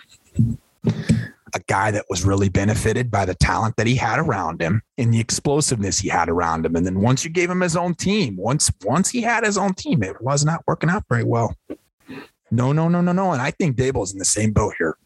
[1.54, 5.12] a guy that was really benefited by the talent that he had around him and
[5.12, 6.76] the explosiveness he had around him.
[6.76, 9.74] And then once you gave him his own team, once once he had his own
[9.74, 11.54] team, it was not working out very well.
[12.50, 13.32] No, no, no, no, no.
[13.32, 14.96] And I think Daboll's in the same boat here.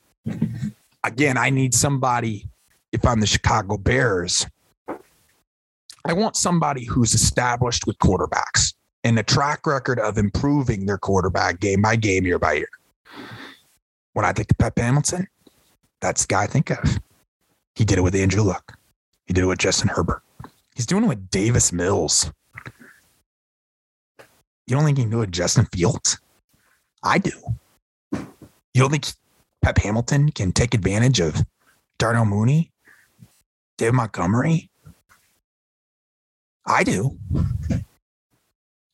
[1.07, 2.49] Again, I need somebody,
[2.90, 4.45] if I'm the Chicago Bears,
[6.05, 11.61] I want somebody who's established with quarterbacks and a track record of improving their quarterback
[11.61, 12.69] game by game, year by year.
[14.14, 15.29] When I think of Pep Hamilton,
[16.01, 16.99] that's the guy I think of.
[17.77, 18.77] He did it with Andrew Luck.
[19.27, 20.23] He did it with Justin Herbert.
[20.75, 22.33] He's doing it with Davis Mills.
[24.66, 26.19] You don't think he do it Justin Fields?
[27.05, 27.31] I do.
[28.12, 29.07] You don't think
[29.66, 31.44] Pep Hamilton can take advantage of
[31.98, 32.70] Darnell Mooney,
[33.79, 34.70] Dave Montgomery?
[36.64, 37.18] I do.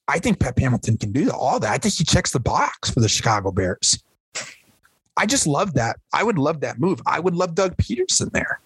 [0.09, 1.71] I think Pep Hamilton can do all that.
[1.71, 4.03] I think he checks the box for the Chicago Bears.
[5.15, 5.99] I just love that.
[6.15, 7.03] I would love that move.
[7.05, 8.59] I would love Doug Pederson there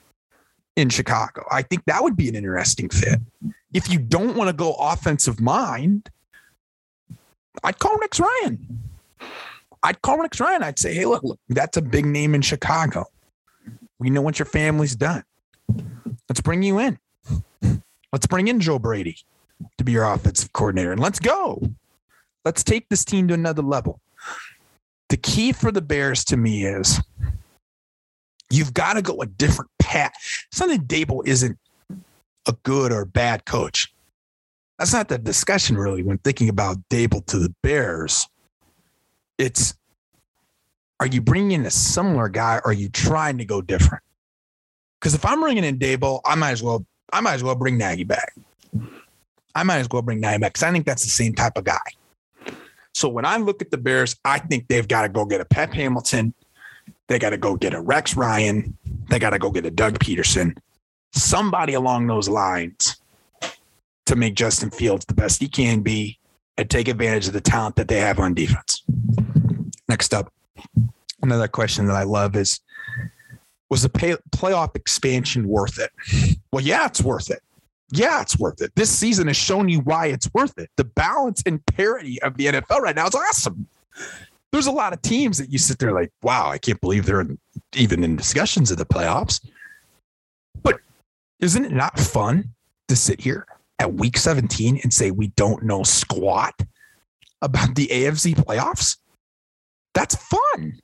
[0.76, 1.44] in Chicago.
[1.50, 3.18] I think that would be an interesting fit.
[3.74, 6.08] If you don't want to go offensive mind,
[7.64, 8.80] I'd call Rex Ryan.
[9.86, 10.62] I'd call Rex Ryan.
[10.62, 13.04] I'd say, hey, look, look, that's a big name in Chicago.
[13.98, 15.24] We know what your family's done.
[16.28, 16.98] Let's bring you in.
[18.12, 19.18] Let's bring in Joe Brady
[19.78, 21.62] to be your offensive coordinator and let's go.
[22.44, 24.00] Let's take this team to another level
[25.08, 27.00] the key for the Bears to me is
[28.50, 30.12] you've got to go a different path.
[30.52, 31.58] Something Daboll isn't
[32.46, 33.92] a good or bad coach.
[34.78, 38.26] That's not the discussion really when thinking about Daboll to the Bears.
[39.38, 39.74] It's
[41.00, 44.02] are you bringing in a similar guy or are you trying to go different?
[44.98, 47.78] Because if I'm bringing in Daboll, I might as well I might as well bring
[47.78, 48.34] Nagy back.
[49.54, 51.64] I might as well bring Nagy back because I think that's the same type of
[51.64, 51.78] guy.
[52.94, 55.44] So when I look at the Bears, I think they've got to go get a
[55.44, 56.32] Pep Hamilton.
[57.08, 58.76] They got to go get a Rex Ryan.
[59.10, 60.56] They got to go get a Doug Pederson.
[61.12, 62.96] Somebody along those lines
[64.06, 66.18] to make Justin Fields the best he can be
[66.58, 68.82] and take advantage of the talent that they have on defense.
[69.88, 70.32] Next up,
[71.22, 72.60] another question that I love is
[73.70, 75.90] Was the pay, playoff expansion worth it?
[76.52, 77.42] Well, yeah, it's worth it
[77.90, 78.72] yeah, it's worth it.
[78.74, 80.70] This season has shown you why it's worth it.
[80.76, 83.68] The balance and parity of the NFL right now is awesome.
[84.52, 87.20] There's a lot of teams that you sit there like, wow, I can't believe they're
[87.20, 87.38] in,
[87.74, 89.44] even in discussions of the playoffs.
[90.62, 90.80] But
[91.40, 92.50] isn't it not fun
[92.88, 93.46] to sit here
[93.78, 96.54] at week 17 and say we don't know squat
[97.42, 98.96] about the AFC playoffs?
[99.94, 100.80] That's fun.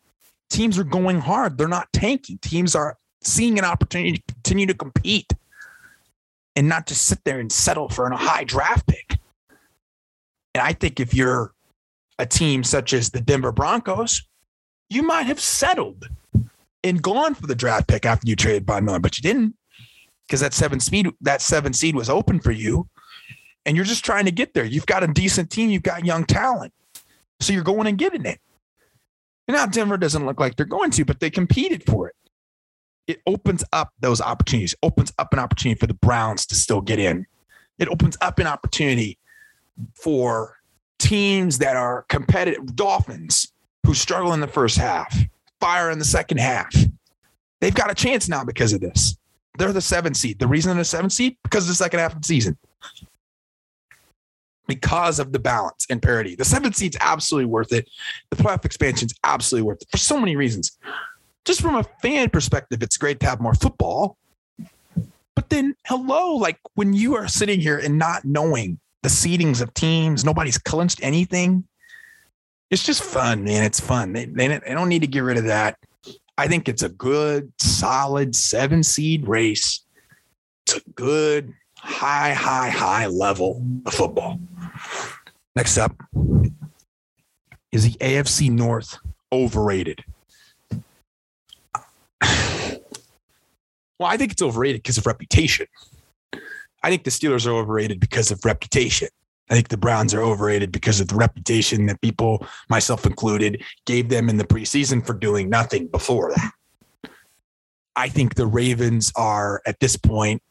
[0.51, 1.59] Teams are going hard.
[1.59, 2.39] They're not tanking.
[2.39, 5.33] Teams are seeing an opportunity to continue to compete
[6.57, 9.19] and not just sit there and settle for a high draft pick.
[10.55, 11.53] And I think if you're
[12.19, 14.23] a team such as the Denver Broncos,
[14.91, 16.09] you might have settled
[16.85, 19.55] and gone for the draft pick after you traded Von Miller, but you didn't
[20.27, 22.89] because that seven speed that seven seed was open for you,
[23.67, 24.65] and you're just trying to get there.
[24.65, 26.73] You've got a decent team, you've got young talent,
[27.41, 28.41] so you're going and getting it.
[29.49, 32.15] And now Denver doesn't look like they're going to, but they competed for it.
[33.07, 36.99] It opens up those opportunities, opens up an opportunity for the Browns to still get
[36.99, 37.27] in.
[37.79, 39.19] It opens up an opportunity
[39.95, 40.57] for
[40.99, 43.53] teams that are competitive, Dolphins,
[43.85, 45.17] who struggle in the first half,
[45.61, 46.73] fire in the second half.
[47.61, 49.17] They've got a chance now because of this.
[49.59, 50.39] They're the seventh seed.
[50.39, 52.57] The reason they're the seventh seed because of the second half of the season.
[54.67, 56.35] Because of the balance and parity.
[56.35, 57.89] The seventh seed's absolutely worth it.
[58.31, 60.79] The playoff expansion's absolutely worth it for so many reasons.
[61.45, 64.17] Just from a fan perspective, it's great to have more football.
[65.35, 69.75] But then, hello, like when you are sitting here and not knowing the seedings of
[69.75, 71.65] teams, nobody's clinched anything.
[72.71, 73.65] It's just fun, man.
[73.65, 74.13] It's fun.
[74.13, 75.77] They, they, they don't need to get rid of that.
[76.39, 79.85] I think it's a good, solid seven seed race.
[80.67, 84.41] It's a good, high, high, high level of football.
[85.55, 85.95] Next up
[87.71, 88.99] is the AFC North
[89.31, 90.05] overrated.
[93.99, 95.67] Well, I think it's overrated because of reputation.
[96.83, 99.09] I think the Steelers are overrated because of reputation.
[99.53, 104.09] I think the Browns are overrated because of the reputation that people, myself included, gave
[104.09, 107.11] them in the preseason for doing nothing before that.
[107.95, 110.43] I think the Ravens are at this point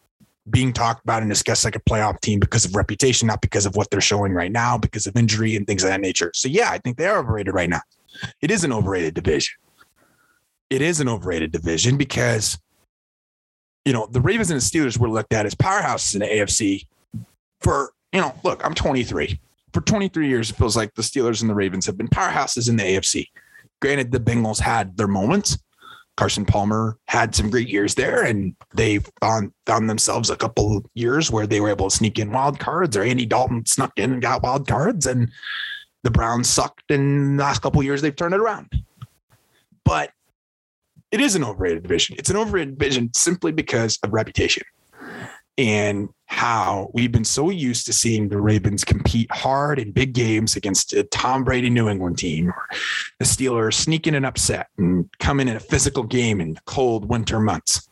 [0.52, 3.76] being talked about and discussed like a playoff team because of reputation, not because of
[3.76, 6.32] what they're showing right now, because of injury and things of that nature.
[6.36, 7.82] So, yeah, I think they are overrated right now.
[8.39, 9.56] It is an overrated division.
[10.70, 12.60] It is an overrated division because
[13.84, 16.86] you know, the Ravens and the Steelers were looked at as powerhouses in the AFC
[17.62, 19.39] for, you know, look, I'm 23.
[19.74, 22.76] For 23 years, it feels like the Steelers and the Ravens have been powerhouses in
[22.76, 23.28] the AFC.
[23.82, 25.57] Granted, the Bengals had their moments.
[26.18, 30.86] Carson Palmer had some great years there, and they found found themselves a couple of
[30.93, 34.12] years where they were able to sneak in wild cards, or Andy Dalton snuck in
[34.12, 35.32] and got wild cards, and
[36.03, 36.91] the Browns sucked.
[36.91, 38.70] In the last couple years, they've turned it around.
[39.86, 40.12] But
[41.12, 42.18] it is an overrated division.
[42.20, 44.64] It's an overrated division simply because of reputation
[45.62, 50.55] and how we've been so used to seeing the Ravens compete hard in big games
[50.55, 52.68] against a Tom Brady New England team or
[53.20, 57.39] the Steelers sneaking an upset and coming in a physical game in the cold winter
[57.39, 57.88] months.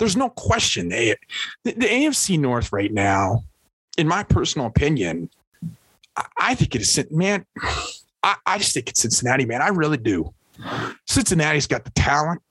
[0.00, 0.88] There's no question.
[0.88, 1.14] They,
[1.62, 3.44] the, the AFC North right now,
[3.96, 5.30] in my personal opinion,
[6.16, 7.46] I, I think it is, man,
[8.24, 9.62] I, I just think it's Cincinnati, man.
[9.62, 10.34] I really do.
[11.06, 12.42] Cincinnati's got the talent.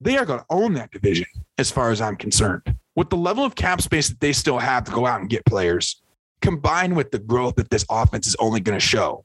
[0.00, 1.26] They are going to own that division
[1.58, 2.74] as far as I'm concerned.
[2.96, 5.44] With the level of cap space that they still have to go out and get
[5.44, 6.00] players,
[6.40, 9.24] combined with the growth that this offense is only going to show,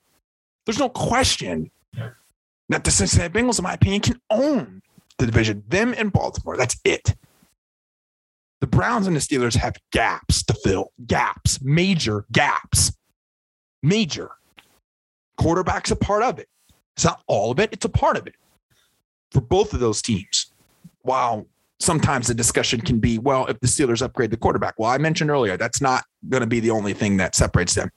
[0.65, 1.72] there's no question
[2.69, 4.82] that the Cincinnati Bengals, in my opinion, can own
[5.17, 5.63] the division.
[5.67, 6.57] Them and Baltimore.
[6.57, 7.15] That's it.
[8.59, 10.91] The Browns and the Steelers have gaps to fill.
[11.07, 12.91] Gaps, major gaps.
[13.82, 14.32] Major.
[15.38, 16.47] Quarterback's a part of it.
[16.95, 18.36] It's not all of it, it's a part of it
[19.32, 20.51] for both of those teams.
[21.01, 21.47] While
[21.82, 25.29] sometimes the discussion can be, well, if the Steelers upgrade the quarterback, well, I mentioned
[25.29, 27.89] earlier, that's not going to be the only thing that separates them.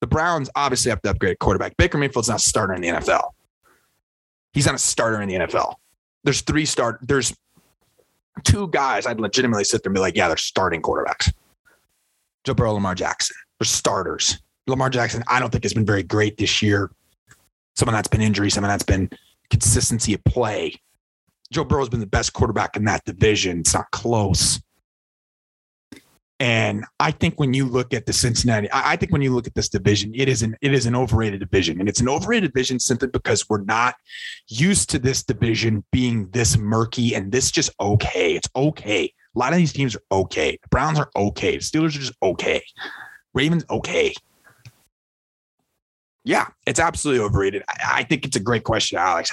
[0.00, 1.76] The Browns obviously have to upgrade a quarterback.
[1.76, 3.30] Baker Mayfield's not a starter in the NFL.
[4.52, 5.74] He's not a starter in the NFL.
[6.24, 6.98] There's three start.
[7.02, 7.34] There's
[8.44, 11.32] two guys I'd legitimately sit there and be like, yeah, they're starting quarterbacks.
[12.44, 13.36] Joe Burrow, Lamar Jackson.
[13.58, 14.38] They're starters.
[14.66, 16.90] Lamar Jackson, I don't think has been very great this year.
[17.76, 19.10] Some of that's been injury, some of that's been
[19.50, 20.74] consistency of play.
[21.52, 23.60] Joe Burrow's been the best quarterback in that division.
[23.60, 24.60] It's not close.
[26.38, 29.54] And I think when you look at the Cincinnati, I think when you look at
[29.54, 32.78] this division, it is an it is an overrated division, and it's an overrated division
[32.78, 33.94] simply because we're not
[34.48, 38.34] used to this division being this murky and this just okay.
[38.34, 39.04] It's okay.
[39.34, 40.58] A lot of these teams are okay.
[40.62, 41.52] The Browns are okay.
[41.52, 42.62] The Steelers are just okay.
[43.32, 44.12] Ravens okay
[46.26, 47.62] yeah, it's absolutely overrated.
[47.68, 49.32] I, I think it's a great question, Alex.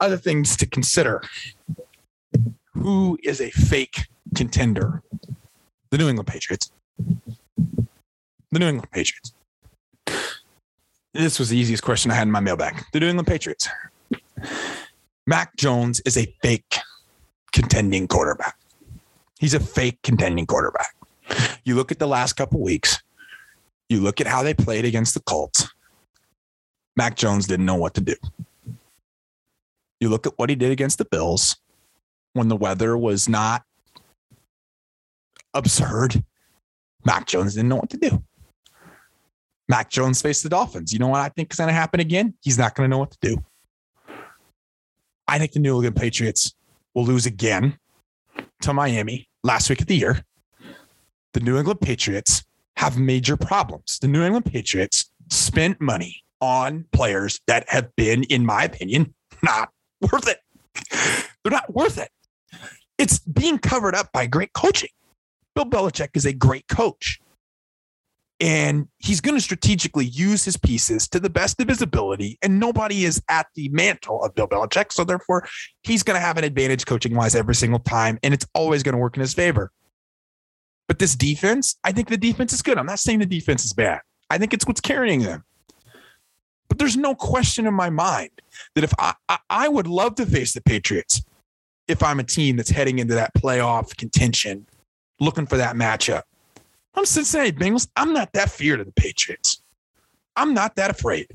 [0.00, 1.22] Other things to consider
[2.72, 5.02] who is a fake contender?
[5.90, 6.72] The New England Patriots.
[6.98, 9.32] The New England Patriots.
[11.12, 12.84] This was the easiest question I had in my mailbag.
[12.92, 13.68] The New England Patriots.
[15.26, 16.76] Mac Jones is a fake
[17.52, 18.56] contending quarterback.
[19.38, 20.94] He's a fake contending quarterback.
[21.64, 23.02] You look at the last couple weeks,
[23.88, 25.68] you look at how they played against the Colts.
[26.96, 28.14] Mac Jones didn't know what to do.
[30.04, 31.56] You look at what he did against the Bills
[32.34, 33.62] when the weather was not
[35.54, 36.22] absurd.
[37.06, 38.22] Mac Jones didn't know what to do.
[39.66, 40.92] Mac Jones faced the Dolphins.
[40.92, 42.34] You know what I think is going to happen again?
[42.42, 43.42] He's not going to know what to do.
[45.26, 46.54] I think the New England Patriots
[46.94, 47.78] will lose again
[48.60, 50.22] to Miami last week of the year.
[51.32, 52.44] The New England Patriots
[52.76, 53.98] have major problems.
[54.00, 59.70] The New England Patriots spent money on players that have been, in my opinion, not
[60.12, 60.38] worth it.
[61.42, 62.10] They're not worth it.
[62.98, 64.90] It's being covered up by great coaching.
[65.54, 67.20] Bill Belichick is a great coach.
[68.40, 72.36] And he's going to strategically use his pieces to the best of his ability.
[72.42, 74.92] And nobody is at the mantle of Bill Belichick.
[74.92, 75.46] So therefore,
[75.82, 78.18] he's going to have an advantage coaching wise every single time.
[78.22, 79.70] And it's always going to work in his favor.
[80.88, 82.76] But this defense, I think the defense is good.
[82.76, 84.00] I'm not saying the defense is bad.
[84.28, 85.44] I think it's what's carrying them.
[86.68, 88.30] But there's no question in my mind
[88.74, 91.22] that if I, I, I would love to face the Patriots
[91.88, 94.66] if I'm a team that's heading into that playoff contention,
[95.20, 96.22] looking for that matchup.
[96.94, 97.88] I'm Cincinnati Bengals.
[97.96, 99.62] I'm not that feared of the Patriots.
[100.36, 101.28] I'm not that afraid.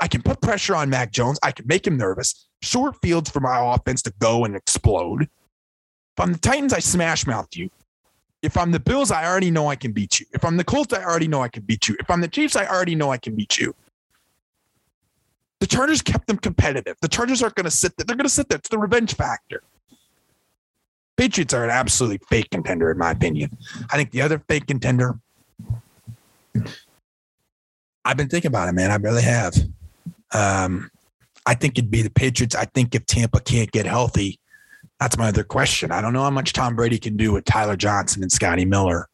[0.00, 1.38] I can put pressure on Mac Jones.
[1.42, 2.48] I can make him nervous.
[2.62, 5.22] Short fields for my offense to go and explode.
[5.22, 5.28] If
[6.18, 7.70] I'm the Titans, I smash mouth you.
[8.42, 10.26] If I'm the Bills, I already know I can beat you.
[10.32, 11.96] If I'm the Colts, I already know I can beat you.
[12.00, 13.74] If I'm the Chiefs, I already know I can beat you.
[15.62, 16.96] The Chargers kept them competitive.
[17.02, 18.04] The Chargers aren't going to sit there.
[18.04, 18.58] They're going to sit there.
[18.58, 19.62] It's the revenge factor.
[21.16, 23.56] Patriots are an absolutely fake contender, in my opinion.
[23.88, 25.20] I think the other fake contender,
[28.04, 28.90] I've been thinking about it, man.
[28.90, 29.54] I really have.
[30.32, 30.90] Um,
[31.46, 32.56] I think it'd be the Patriots.
[32.56, 34.40] I think if Tampa can't get healthy,
[34.98, 35.92] that's my other question.
[35.92, 39.08] I don't know how much Tom Brady can do with Tyler Johnson and Scotty Miller.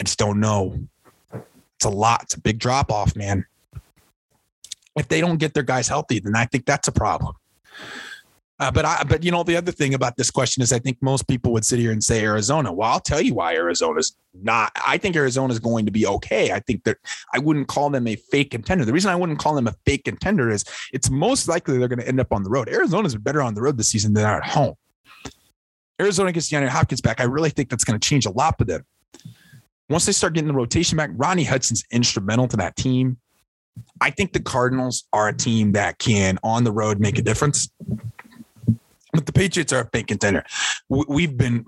[0.00, 0.78] I just don't know.
[1.34, 2.22] It's a lot.
[2.22, 3.44] It's a big drop off, man
[4.96, 7.34] if they don't get their guys healthy, then I think that's a problem.
[8.62, 10.98] Uh, but I, but you know, the other thing about this question is, I think
[11.00, 12.72] most people would sit here and say Arizona.
[12.72, 14.70] Well, I'll tell you why Arizona's not.
[14.86, 16.52] I think Arizona's going to be okay.
[16.52, 16.98] I think that
[17.34, 18.84] I wouldn't call them a fake contender.
[18.84, 21.98] The reason I wouldn't call them a fake contender is it's most likely they're going
[21.98, 22.68] to end up on the road.
[22.68, 24.74] Arizona's better on the road this season than at home.
[26.00, 27.20] Arizona gets DeAndre Hopkins back.
[27.20, 28.84] I really think that's going to change a lot for them.
[29.88, 33.18] Once they start getting the rotation back, Rodney Hudson's instrumental to that team.
[34.00, 37.70] I think the Cardinals are a team that can on the road make a difference.
[39.12, 40.44] But the Patriots are a big contender.
[40.88, 41.66] We've been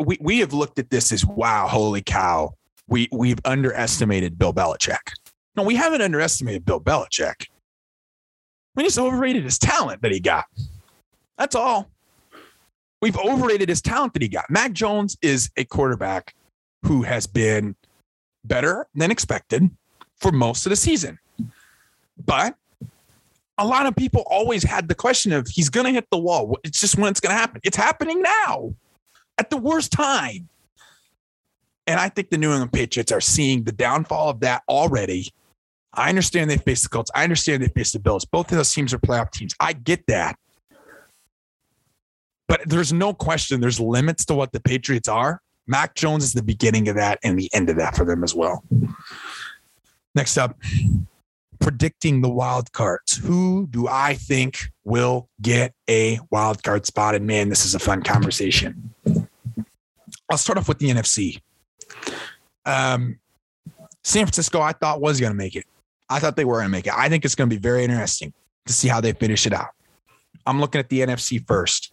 [0.00, 2.54] we we have looked at this as wow, holy cow.
[2.88, 5.12] We we've underestimated Bill Belichick.
[5.56, 7.46] No, we haven't underestimated Bill Belichick.
[8.74, 10.46] We just overrated his talent that he got.
[11.38, 11.90] That's all.
[13.00, 14.50] We've overrated his talent that he got.
[14.50, 16.34] Mac Jones is a quarterback
[16.84, 17.76] who has been
[18.44, 19.70] better than expected
[20.18, 21.18] for most of the season.
[22.24, 22.56] But
[23.58, 26.58] a lot of people always had the question of he's going to hit the wall.
[26.64, 27.60] It's just when it's going to happen.
[27.64, 28.74] It's happening now
[29.38, 30.48] at the worst time.
[31.86, 35.30] And I think the New England Patriots are seeing the downfall of that already.
[35.92, 37.10] I understand they face the Colts.
[37.14, 38.24] I understand they face the Bills.
[38.24, 39.54] Both of those teams are playoff teams.
[39.60, 40.36] I get that.
[42.48, 45.40] But there's no question there's limits to what the Patriots are.
[45.66, 48.34] Mac Jones is the beginning of that and the end of that for them as
[48.34, 48.62] well.
[50.14, 50.56] Next up,
[51.60, 53.16] predicting the wild cards.
[53.16, 57.14] Who do I think will get a wild card spot?
[57.14, 58.94] And man, this is a fun conversation.
[60.30, 61.40] I'll start off with the NFC.
[62.64, 63.18] Um,
[64.02, 65.64] San Francisco, I thought was going to make it.
[66.08, 66.92] I thought they were going to make it.
[66.94, 68.32] I think it's going to be very interesting
[68.66, 69.70] to see how they finish it out.
[70.46, 71.92] I'm looking at the NFC first.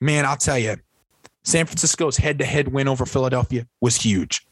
[0.00, 0.76] Man, I'll tell you,
[1.44, 4.46] San Francisco's head to head win over Philadelphia was huge.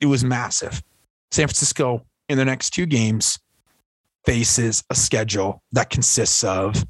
[0.00, 0.82] It was massive.
[1.30, 3.38] San Francisco in their next two games
[4.24, 6.84] faces a schedule that consists of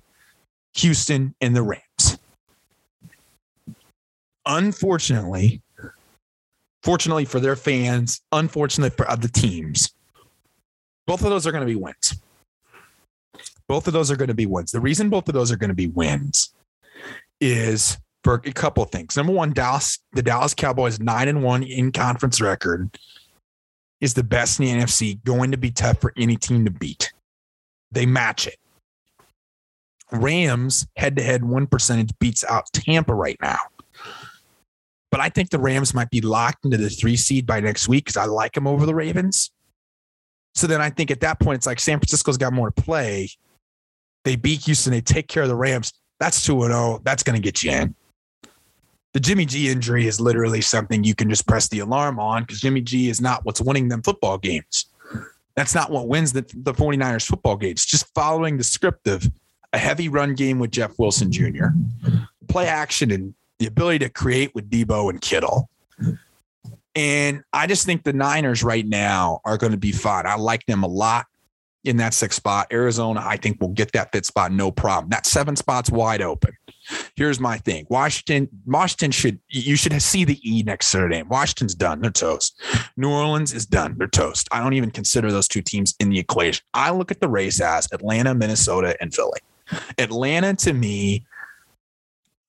[0.75, 2.19] Houston and the Rams.
[4.47, 5.63] Unfortunately,
[6.83, 9.93] fortunately for their fans, unfortunately for other teams,
[11.07, 12.21] both of those are going to be wins.
[13.69, 14.73] Both of those are going to be wins.
[14.73, 16.55] The reason both of those are going to be wins
[17.41, 19.17] is for a couple of things.
[19.17, 22.99] Number one, Dallas, the Dallas Cowboys nine and one in conference record
[24.01, 27.13] is the best in the NFC, going to be tough for any team to beat.
[27.91, 28.57] They match it.
[30.13, 33.59] Rams head to head one percentage beats out Tampa right now.
[35.11, 38.05] But I think the Rams might be locked into the three seed by next week
[38.05, 39.51] because I like them over the Ravens.
[40.55, 43.31] So then I think at that point, it's like San Francisco's got more to play.
[44.25, 45.93] They beat Houston, they take care of the Rams.
[46.21, 47.01] That's 2 0.
[47.05, 47.95] That's going to get you in
[49.19, 52.61] the Jimmy G injury is literally something you can just press the alarm on because
[52.61, 54.87] Jimmy G is not what's winning them football games.
[55.57, 57.85] That's not what wins the, the 49ers football games.
[57.85, 59.29] Just following the script of
[59.73, 61.67] a heavy run game with Jeff Wilson Jr.,
[62.47, 65.69] play action, and the ability to create with Deebo and Kittle.
[66.95, 70.27] And I just think the Niners right now are going to be fine.
[70.27, 71.27] I like them a lot.
[71.83, 72.69] in that sixth spot.
[72.73, 75.11] Arizona, I think, will get that fifth spot no problem.
[75.11, 76.53] That seven spot's wide open.
[77.17, 77.87] Here's my thing.
[77.89, 81.23] Washington, Washington should you should see the E next to.
[81.29, 82.01] Washington's done.
[82.01, 82.61] They're toast.
[82.97, 83.97] New Orleans is done.
[83.99, 84.49] They're toast.
[84.53, 86.65] I don't even consider those two teams in the equation.
[86.75, 89.41] I look at the race as Atlanta, Minnesota, and Philly.
[89.99, 91.27] Atlanta to me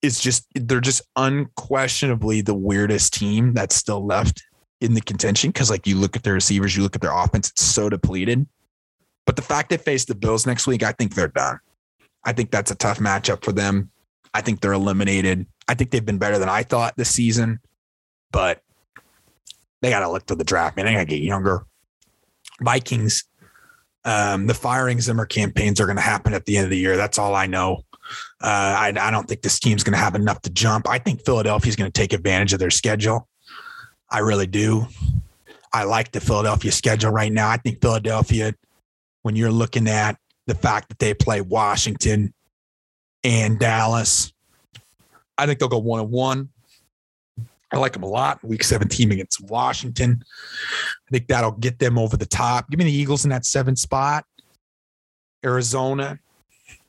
[0.01, 4.43] is just they're just unquestionably the weirdest team that's still left
[4.81, 7.49] in the contention because like you look at their receivers, you look at their offense,
[7.49, 8.47] it's so depleted.
[9.25, 11.59] But the fact they face the Bills next week, I think they're done.
[12.23, 13.91] I think that's a tough matchup for them.
[14.33, 15.45] I think they're eliminated.
[15.67, 17.59] I think they've been better than I thought this season,
[18.31, 18.61] but
[19.81, 20.85] they got to look to the draft, man.
[20.85, 21.65] They got to get younger.
[22.61, 23.23] Vikings,
[24.05, 26.97] um, the firing Zimmer campaigns are going to happen at the end of the year.
[26.97, 27.83] That's all I know.
[28.41, 30.89] Uh, I, I don't think this team's going to have enough to jump.
[30.89, 33.27] I think Philadelphia's going to take advantage of their schedule.
[34.09, 34.87] I really do.
[35.71, 37.49] I like the Philadelphia schedule right now.
[37.49, 38.55] I think Philadelphia,
[39.21, 40.17] when you're looking at
[40.47, 42.33] the fact that they play Washington
[43.23, 44.33] and Dallas,
[45.37, 46.49] I think they'll go one on one.
[47.71, 48.43] I like them a lot.
[48.43, 50.23] Week 17 against Washington.
[51.07, 52.69] I think that'll get them over the top.
[52.69, 54.25] Give me the Eagles in that seventh spot.
[55.45, 56.19] Arizona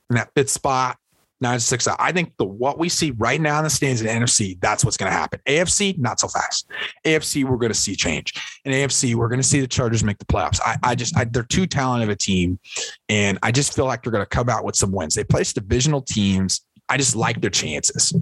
[0.09, 0.99] in that fifth spot
[1.41, 1.87] nine to six.
[1.89, 4.97] I think the what we see right now in the stands in NFC, that's what's
[4.97, 5.41] going to happen.
[5.47, 6.71] AFC, not so fast.
[7.05, 8.35] AFC, we're going to see change.
[8.65, 10.61] In AFC, we're going to see the Chargers make the playoffs.
[10.65, 12.59] I, I just, I, they're too talented of a team,
[13.09, 15.15] and I just feel like they're going to come out with some wins.
[15.15, 16.63] They place divisional teams.
[16.89, 18.15] I just like their chances.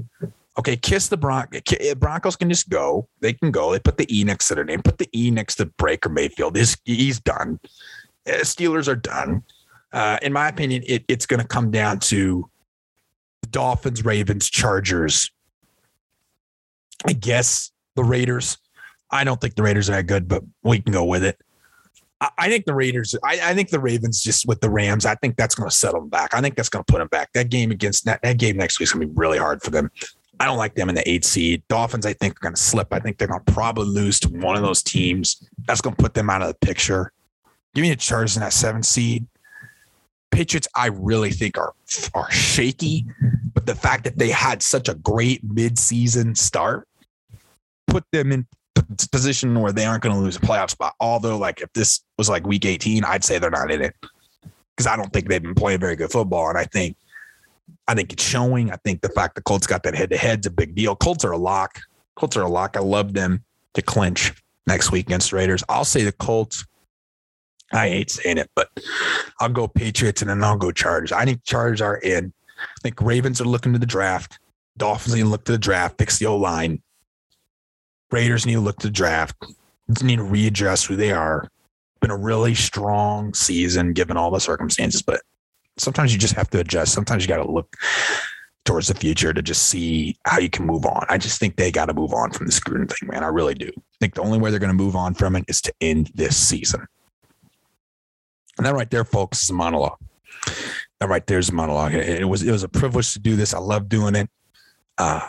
[0.58, 1.62] Okay, kiss the Broncos.
[1.96, 3.08] Broncos can just go.
[3.20, 3.72] They can go.
[3.72, 4.82] They put the E next to their name.
[4.82, 6.56] Put the E next to Baker Mayfield.
[6.56, 7.60] He's, he's done.
[8.26, 9.44] Uh, Steelers are done.
[9.92, 12.50] Uh, in my opinion, it, it's going to come down to
[13.50, 15.30] Dolphins, Ravens, Chargers.
[17.06, 18.58] I guess the Raiders.
[19.10, 21.40] I don't think the Raiders are that good, but we can go with it.
[22.20, 23.14] I, think the Raiders.
[23.24, 25.06] I, I, think the Ravens just with the Rams.
[25.06, 26.34] I think that's going to settle them back.
[26.34, 27.32] I think that's going to put them back.
[27.32, 29.70] That game against that, that game next week is going to be really hard for
[29.70, 29.90] them.
[30.40, 31.62] I don't like them in the eight seed.
[31.68, 32.92] Dolphins, I think, are going to slip.
[32.92, 35.48] I think they're going to probably lose to one of those teams.
[35.66, 37.12] That's going to put them out of the picture.
[37.74, 39.26] Give me the Chargers in that seven seed.
[40.30, 41.74] Patriots, I really think are
[42.14, 43.06] are shaky,
[43.54, 46.86] but the fact that they had such a great midseason start
[47.86, 48.46] put them in
[49.10, 50.94] position where they aren't going to lose a playoff spot.
[51.00, 53.94] Although, like if this was like week 18, I'd say they're not in it
[54.76, 56.48] because I don't think they've been playing very good football.
[56.48, 56.96] And I think,
[57.86, 58.70] I think it's showing.
[58.70, 60.96] I think the fact the Colts got that head to head's a big deal.
[60.96, 61.80] Colts are a lock.
[62.16, 62.76] Colts are a lock.
[62.76, 63.44] I love them
[63.74, 64.32] to clinch
[64.66, 65.62] next week against Raiders.
[65.68, 66.64] I'll say the Colts
[67.72, 68.70] I hate saying it, but
[69.40, 71.12] I'll go Patriots and then I'll go Chargers.
[71.12, 72.32] I think Chargers are in.
[72.58, 74.38] I think Ravens are looking to the draft.
[74.76, 76.82] Dolphins need to look to the draft, fix the O line.
[78.10, 79.36] Raiders need to look to the draft.
[80.02, 81.48] Need to readjust who they are.
[82.00, 85.20] Been a really strong season given all the circumstances, but
[85.78, 86.92] sometimes you just have to adjust.
[86.92, 87.74] Sometimes you got to look
[88.64, 91.06] towards the future to just see how you can move on.
[91.08, 93.24] I just think they got to move on from this Gruden thing, man.
[93.24, 93.70] I really do.
[93.76, 96.10] I think the only way they're going to move on from it is to end
[96.14, 96.86] this season.
[98.58, 99.98] And that right there, folks, is a monologue.
[101.00, 101.94] That right there is a monologue.
[101.94, 103.54] It, it was it was a privilege to do this.
[103.54, 104.28] I love doing it.
[104.96, 105.28] Uh,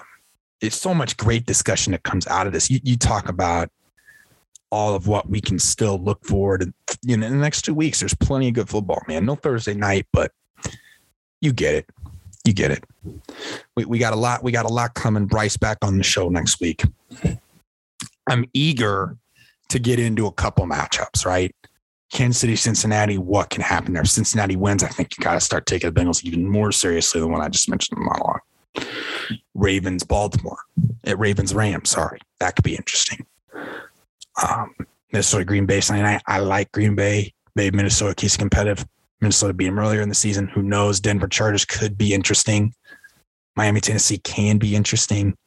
[0.62, 2.70] it's so much great discussion that comes out of this.
[2.70, 3.70] You, you talk about
[4.72, 6.98] all of what we can still look forward to.
[7.04, 9.26] You know, in the next two weeks, there's plenty of good football, man.
[9.26, 10.32] No Thursday night, but
[11.42, 11.86] you get it.
[12.46, 12.84] You get it.
[13.76, 14.44] We, we got a lot.
[14.44, 15.26] We got a lot coming.
[15.26, 16.84] Bryce back on the show next week.
[18.28, 19.18] I'm eager
[19.70, 21.56] to get into a couple matchups, right?
[22.12, 24.02] Kansas City, Cincinnati, what can happen there?
[24.02, 27.22] If Cincinnati wins, I think you got to start taking the Bengals even more seriously
[27.22, 28.42] than what I just mentioned in the monologue.
[29.54, 30.58] Ravens, Baltimore,
[31.04, 31.90] at Ravens, Rams.
[31.90, 33.26] Sorry, that could be interesting.
[34.48, 34.74] Um,
[35.12, 36.22] Minnesota, Green Bay, Sunday night.
[36.28, 37.34] I like Green Bay.
[37.56, 38.86] Maybe Minnesota keeps competitive.
[39.22, 40.48] Minnesota beat them earlier in the season.
[40.48, 41.00] Who knows?
[41.00, 42.74] Denver Chargers could be interesting.
[43.56, 45.38] Miami, Tennessee can be interesting.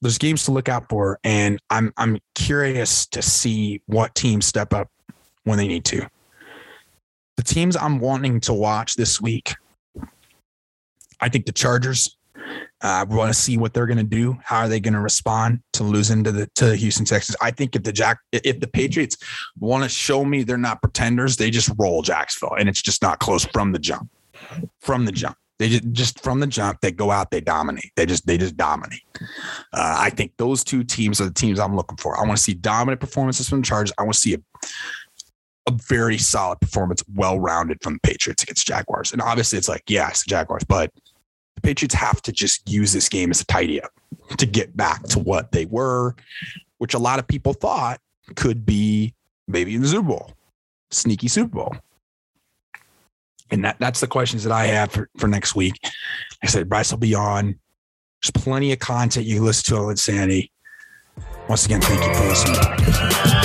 [0.00, 4.72] There's games to look out for, and I'm I'm curious to see what teams step
[4.72, 4.90] up
[5.44, 6.06] when they need to.
[7.36, 9.54] The teams I'm wanting to watch this week,
[11.20, 12.16] I think the Chargers.
[12.82, 14.36] I uh, want to see what they're going to do.
[14.44, 17.36] How are they going to respond to losing to the to the Houston Texans?
[17.40, 19.16] I think if the Jack if the Patriots
[19.58, 23.20] want to show me they're not pretenders, they just roll Jacksonville, and it's just not
[23.20, 24.10] close from the jump.
[24.80, 27.92] From the jump, they just just from the jump they go out, they dominate.
[27.96, 29.00] They just they just dominate.
[29.72, 32.18] Uh, I think those two teams are the teams I'm looking for.
[32.18, 33.94] I want to see dominant performances from the Chargers.
[33.96, 34.38] I want to see a
[35.66, 39.12] a very solid performance, well rounded from the Patriots against Jaguars.
[39.12, 40.92] And obviously, it's like, yeah, Jaguars, but
[41.54, 43.90] the Patriots have to just use this game as a tidy up
[44.36, 46.14] to get back to what they were,
[46.78, 48.00] which a lot of people thought
[48.36, 49.14] could be
[49.48, 50.32] maybe in the Super Bowl,
[50.90, 51.76] sneaky Super Bowl.
[53.50, 55.78] And that, that's the questions that I have for, for next week.
[56.42, 57.58] I said, Bryce will be on.
[58.22, 60.50] There's plenty of content you can listen to on LynnSanity.
[61.48, 63.43] Once again, thank you for listening.